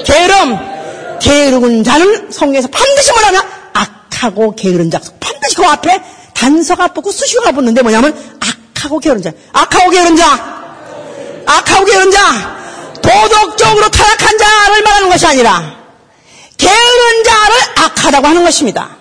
[0.02, 1.18] 게으름.
[1.20, 3.46] 게으른 자는 성경에서 반드시 뭐라냐?
[3.74, 4.98] 악하고 게으른 자.
[5.20, 9.32] 반드시 그 앞에 단서가 붙고 수식어가 붙는데 뭐냐면 악하고 게으른 자.
[9.52, 10.32] 악하고 게으른 자.
[11.44, 12.56] 악하고 게으른 자.
[13.02, 15.76] 도덕적으로 타락한 자를 말하는 것이 아니라
[16.56, 18.96] 게으른 자를 악하다고 하는 것입니다.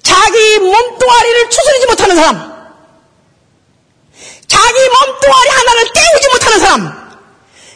[0.00, 2.49] 자기 몸뚱아리를 추스리지 못하는 사람.
[4.50, 7.10] 자기 몸뚱아리 하나를 떼우지 못하는 사람.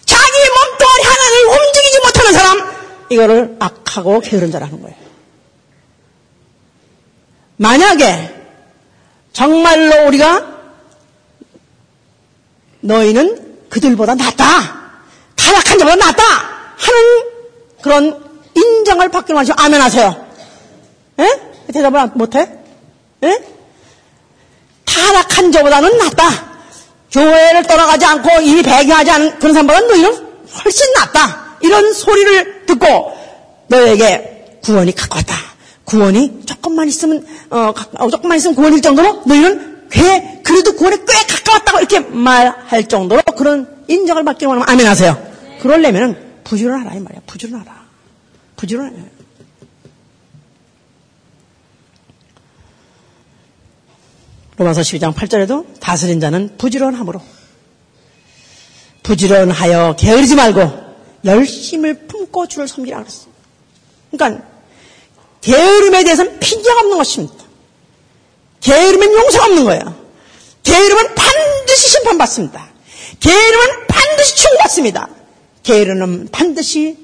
[0.04, 2.74] 자기 몸뚱아리 하나를 움직이지 못하는 사람.
[3.10, 4.96] 이거를 악하고 게으른 자라는 거예요.
[7.58, 8.34] 만약에
[9.32, 10.52] 정말로 우리가
[12.80, 14.44] 너희는 그들보다 낫다.
[15.36, 16.22] 타락한 자보다 낫다.
[16.76, 17.24] 하는
[17.82, 18.24] 그런
[18.56, 20.26] 인정을 받기 원하시면 아멘 하세요.
[21.20, 21.40] 예?
[21.72, 22.50] 대답을 못해?
[23.22, 23.44] 예?
[24.84, 26.53] 타락한 자보다는 낫다.
[27.14, 30.26] 교회를 떠나가지 않고 이 배교하지 않은 그런 사람보다는 너희는
[30.64, 31.58] 훨씬 낫다.
[31.60, 33.16] 이런 소리를 듣고
[33.68, 35.34] 너에게 구원이 가까웠다.
[35.84, 41.78] 구원이 조금만 있으면 어, 어, 조금만 있으면 구원일 정도로 너희는 꽤 그래도 구원에 꽤 가까웠다고
[41.78, 45.16] 이렇게 말할 정도로 그런 인정을 받기를 원하면 아멘 하세요.
[45.62, 47.20] 그러려면 부지런하라 이 말이야.
[47.26, 47.84] 부지런하라.
[48.56, 49.13] 부지런해.
[54.56, 57.20] 로마서 12장 8절에도 다스린 자는 부지런함으로
[59.02, 60.84] 부지런하여 게으르지 말고
[61.24, 63.32] 열심을 품고 주를 섬기라 그랬어요.
[64.10, 64.46] 그러니까
[65.40, 67.44] 게으름에 대해서는 핑계가 없는 것입니다.
[68.60, 70.04] 게으름은 용서가 없는 거예요.
[70.62, 72.70] 게으름은 반드시 심판받습니다.
[73.20, 75.08] 게으름은 반드시 충받습니다.
[75.62, 76.98] 게으름은 반드시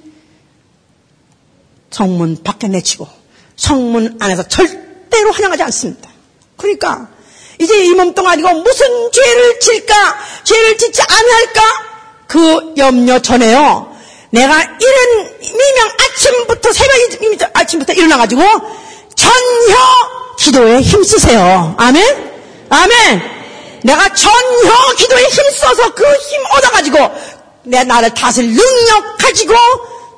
[1.91, 3.09] 성문 밖에 내치고
[3.57, 6.11] 성문 안에서 절대로 환영하지 않습니다.
[6.57, 7.11] 그러니까
[7.61, 9.95] 이제 이 몸뚱 아니고 무슨 죄를 질까?
[10.45, 11.61] 죄를 짓지 않을까?
[12.27, 13.95] 그 염려 전에요.
[14.31, 18.43] 내가 이른 미명 아침부터 새벽 아침부터 일어나가지고
[19.15, 19.77] 전혀
[20.39, 21.75] 기도에 힘쓰세요.
[21.77, 22.31] 아멘?
[22.71, 23.21] 아멘!
[23.83, 26.99] 내가 전혀 기도에 힘써서 그 힘 얻어가지고
[27.65, 29.55] 내 나를 다스릴 능력 가지고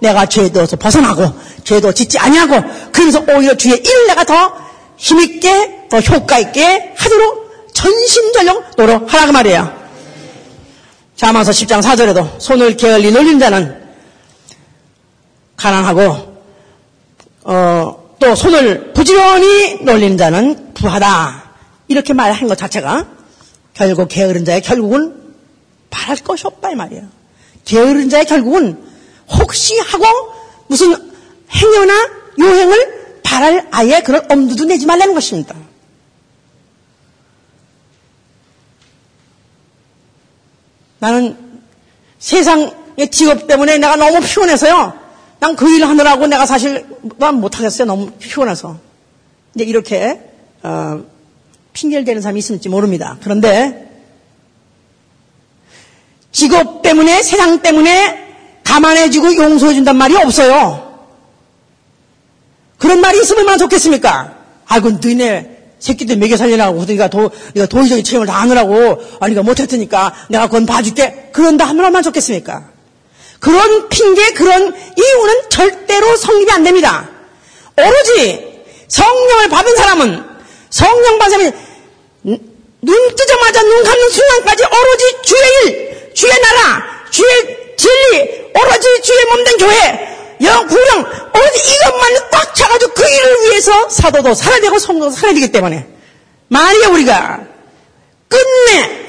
[0.01, 1.33] 내가 죄도에서 벗어나고
[1.65, 2.63] 죄도 짓지 아니하고
[2.93, 4.55] 그러면서 오히려 주의 일을 내가 더
[4.97, 9.83] 힘있게 더 효과 있게 하도록 전심전력 노력하라 그 말이에요.
[11.17, 13.79] 자마서 10장 4절에도 손을 게을리 놀린 자는
[15.55, 16.39] 가난하고
[17.43, 21.51] 어, 또 손을 부지런히 놀리는 자는 부하다.
[21.89, 23.07] 이렇게 말한 것 자체가
[23.75, 25.35] 결국 게으른 자의 결국은
[25.91, 27.03] 바랄 것이 없다 이 말이에요.
[27.67, 28.83] 게으른 자의 결국은
[29.29, 30.07] 혹시 하고
[30.69, 30.97] 무슨
[31.55, 35.55] 행여나 요행을 바랄 아예 그런 엄두도 내지 말라는 것입니다.
[41.03, 41.37] 나는
[42.21, 45.01] 세상의 직업 때문에 내가 너무 피곤해서요.
[45.41, 46.87] 난 그 일 하느라고 내가 사실
[47.19, 47.87] 난 못하겠어요.
[47.89, 48.79] 너무 피곤해서.
[49.57, 50.21] 이제 이렇게
[50.63, 51.03] 어,
[51.73, 53.19] 핑계를 대는 사람이 있을지 모릅니다.
[53.21, 53.91] 그런데
[56.31, 61.01] 직업 때문에 세상 때문에 감안해주고 용서해준단 말이 없어요.
[62.79, 64.37] 그런 말이 있으면 얼마나 좋겠습니까?
[64.69, 65.52] 아이고 너네
[65.83, 70.65] 새끼들 먹여 살리라고 네가 도, 네가 도의적인 책임을 다 하느라고 아 네가 못했으니까 내가 그건
[70.65, 72.71] 봐줄게 그런다 하면 얼마나 좋겠습니까?
[73.41, 77.11] 그런 핑계 그런 이유는 절대로 성립이 안 됩니다.
[77.77, 80.25] 오로지 성령을 받은 사람은
[80.71, 81.53] 성령 받은 사람이
[82.83, 87.29] 눈 뜨자마자 눈 감는 순간까지 오로지 주의 일, 주의 나라, 주의
[87.77, 90.12] 진리, 오로지 주의 몸된 교회,
[90.43, 91.01] 영, 구령,
[91.35, 95.87] 오로지 이것만 꽉 차가지고 그 일을 위해서 사도도 살아야 되고 성도도 살아야 되기 때문에
[96.49, 97.41] 말이야 우리가
[98.29, 99.03] 끝내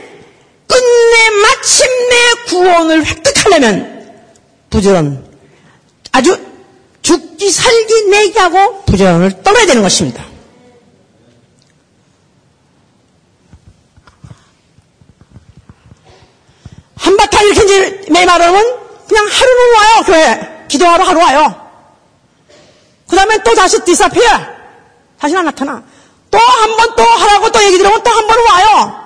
[0.67, 2.15] 끝내 마침내
[2.47, 4.11] 구원을 획득하려면
[4.69, 5.27] 부지런
[6.11, 6.39] 아주
[7.01, 10.23] 죽기 살기 내기 하고 부지런을 떠나야 되는 것입니다.
[16.95, 21.69] 한바탕 이렇게 이제 매말하면 그냥 하루는 와요 교회 기도하러 하러 와요.
[23.07, 24.23] 그 다음에 또 다시 디사피어
[25.19, 25.83] 다시 안 나타나.
[26.31, 29.03] 또 한 번 또 하라고 또 얘기 들으면 또 한 번 와요.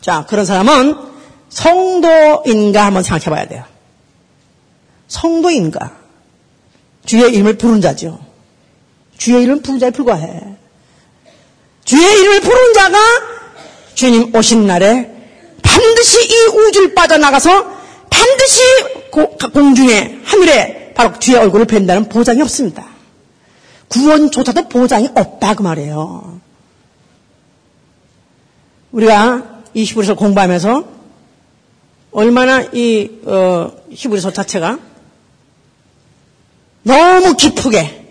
[0.00, 0.96] 자 그런 사람은
[1.48, 3.64] 성도인가 한번 생각해 봐야 돼요.
[5.08, 5.90] 성도인가?
[7.04, 8.20] 주의 이름을 부른 자죠.
[9.16, 10.40] 주의 이름을 부른 자에 불과해.
[11.84, 12.98] 주의 이름을 부른 자가
[13.94, 15.10] 주님 오신 날에
[15.62, 17.77] 반드시 이 우주를 빠져나가서
[18.18, 18.60] 반드시
[19.52, 22.86] 공중에 하늘에 바로 주의 얼굴을 뵌다는 보장이 없습니다.
[23.88, 26.40] 구원조차도 보장이 없다 그 말이에요.
[28.90, 30.84] 우리가 이 히브리서 공부하면서
[32.10, 34.78] 얼마나 이 어, 히브리서 자체가
[36.82, 38.06] 너무 깊게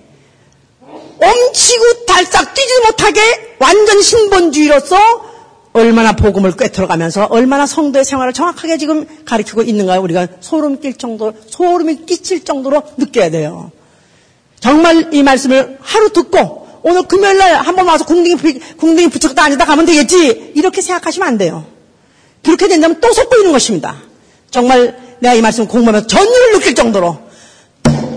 [1.20, 5.27] 엄치고 달싹 뛰지 못하게 완전 신본주의로서
[5.78, 12.06] 얼마나 복음을 꿰뚫어가면서 얼마나 성도의 생활을 정확하게 지금 가르치고 있는가 우리가 소름 낄 정도, 소름이
[12.06, 13.72] 끼칠 정도로 느껴야 돼요.
[14.60, 19.86] 정말 이 말씀을 하루 듣고 오늘 금요일 날 한번 와서 궁둥이, 궁둥이 붙였다 아니다 가면
[19.86, 20.54] 되겠지.
[20.56, 21.66] 이렇게 생각하시면 안 돼요.
[22.44, 23.98] 그렇게 된다면 또 속고 있는 것입니다.
[24.50, 27.20] 정말 내가 이 말씀을 공부하면서 전율을 느낄 정도로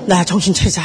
[0.06, 0.82] 나 정신 차리자.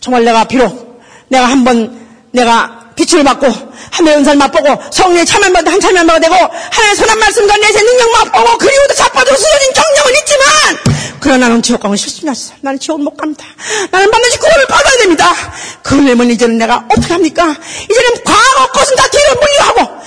[0.00, 3.46] 정말 내가 비록 내가 한번 내가 빛을 받고
[3.92, 8.10] 하나의 은사를 맛보고 성령의 참여 받고 한 참여 받고 되고 하나의 선한 말씀과 내세 능력
[8.10, 12.38] 맛보고 그리고도 자빠져 쓰여진 경력은 있지만 그러나 나는 지옥 가면 싫습니다.
[12.60, 13.44] 나는 지옥 못 갑니다.
[13.90, 15.34] 나는 반드시 구원을 받아야 됩니다.
[15.82, 17.54] 그러려면 이제는 내가 어떻게 합니까?
[17.90, 19.98] 이제는 과거 것은 다 뒤로 물리하고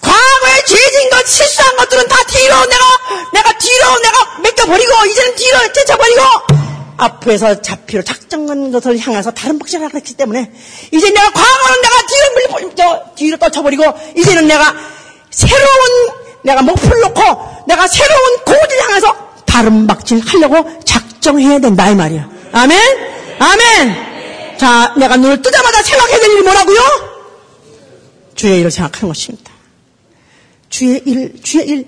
[0.00, 2.84] 과거에 죄진 것, 실수한 것들은 다 뒤로 내가
[3.32, 6.22] 내가 뒤로 내가 맡겨버리고 이제는 뒤로 쫓아버리고
[7.00, 10.52] 앞에서 잡히로 작정한 것을 향해서 다른 박질을 하고 있기 때문에
[10.92, 13.84] 이제 내가 광어는 내가 뒤로 밀, 저, 뒤로 떨쳐버리고
[14.16, 14.74] 이제는 내가
[15.30, 16.10] 새로운
[16.42, 17.22] 내가 목표를 놓고
[17.66, 22.28] 내가 새로운 고지를 향해서 다른 박질 하려고 작정해야 된다 이 말이야.
[22.52, 22.78] 아멘?
[23.38, 24.58] 아멘!
[24.58, 26.80] 자, 내가 눈을 뜨자마자 생각해야 될 일이 뭐라고요?
[28.34, 29.50] 주의 일을 생각하는 것입니다.
[30.68, 31.86] 주의 일, 주의 일.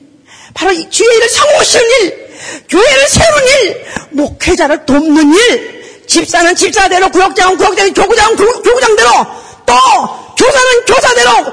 [0.54, 2.21] 바로 이 주의 일을 성공시키는 일,
[2.68, 9.10] 교회를 세우는 일, 목회자를 돕는 일, 집사는 집사대로, 구역장은 구역대로, 교구장은 교 구장대로,
[9.66, 9.74] 또
[10.36, 11.52] 교사는 교사대로,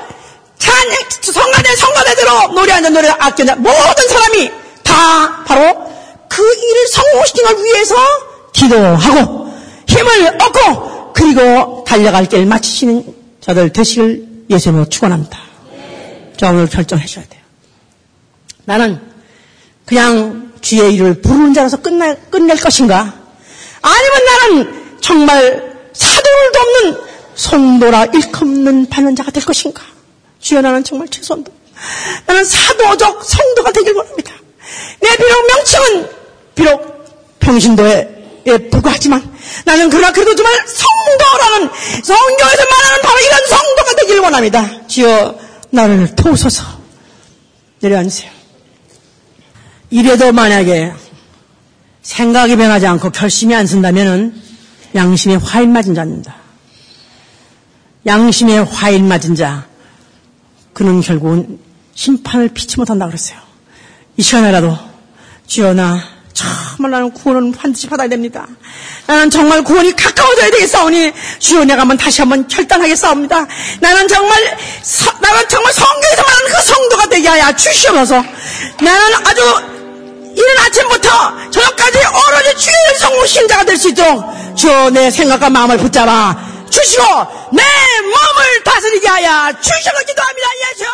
[0.60, 4.52] 찬양, 성가대 성가대대로 노래하는 노래 아껴자 모든 사람이
[4.84, 5.90] 다 바로
[6.28, 7.96] 그 일을 성공시키기 위해서
[8.54, 9.54] 기도하고
[9.88, 15.40] 힘을 얻고 그리고 달려갈 길 마치시는 자들 되시길 예수님으로 축원합니다.
[16.38, 17.42] 자 오늘 결정하셔야 돼요.
[18.66, 19.02] 나는
[19.86, 23.14] 그냥 주의 일을 부르는 자로서 끝날, 끝낼 것인가?
[23.82, 27.01] 아니면 나는 정말 사도를 돕는
[27.36, 29.84] 송도라 일컫는 반론자가 될 것인가?
[30.39, 31.51] 주여 나는 정말 최선도.
[32.26, 34.34] 나는 사도적 성도가 되길 원합니다.
[34.99, 36.10] 내 비록 명칭은
[36.55, 38.20] 비록 평신도에
[38.72, 41.70] 불과하지만 나는 그러나 그래도 정말 성도라는
[42.03, 44.88] 성경에서 말하는 바로 이런 성도가 되길 원합니다.
[44.88, 45.36] 주여
[45.70, 46.64] 나를 도우소서
[47.80, 48.39] 내려앉으세요.
[49.90, 50.94] 이래도 만약에
[52.02, 54.42] 생각이 변하지 않고 결심이 안 쓴다면
[54.96, 56.36] 양심에 화일 맞은 자입니다.
[58.06, 59.66] 양심에 화일 맞은 자,
[60.74, 61.60] 그는 결국은
[61.94, 63.40] 심판을 피치 못한다 그랬어요.
[64.18, 64.78] 이 시간에라도
[65.76, 68.48] 나 정말 나는 구원은 반드시 받아야 됩니다.
[69.08, 73.46] 나는 정말 구원이 가까워져야 되겠사오니 주여 내가 한번 다시 한번 결단하겠사옵니다.
[73.82, 78.24] 나는 정말 서, 나는 정말 성경에서 말하는 그 성도가 되게 하여 주시옵소서.
[78.82, 79.79] 나는 아주
[80.36, 84.24] 이른 아침부터 저녁까지 오로지 주의 성공 자가 될 수 있도록
[84.56, 86.36] 주여 내 생각과 마음을 붙잡아
[86.70, 87.04] 주시고
[87.54, 87.64] 내
[88.02, 90.06] 몸을 다스리게 하여 주시옵소서.
[90.06, 90.48] 기도합니다.
[90.72, 90.86] 예수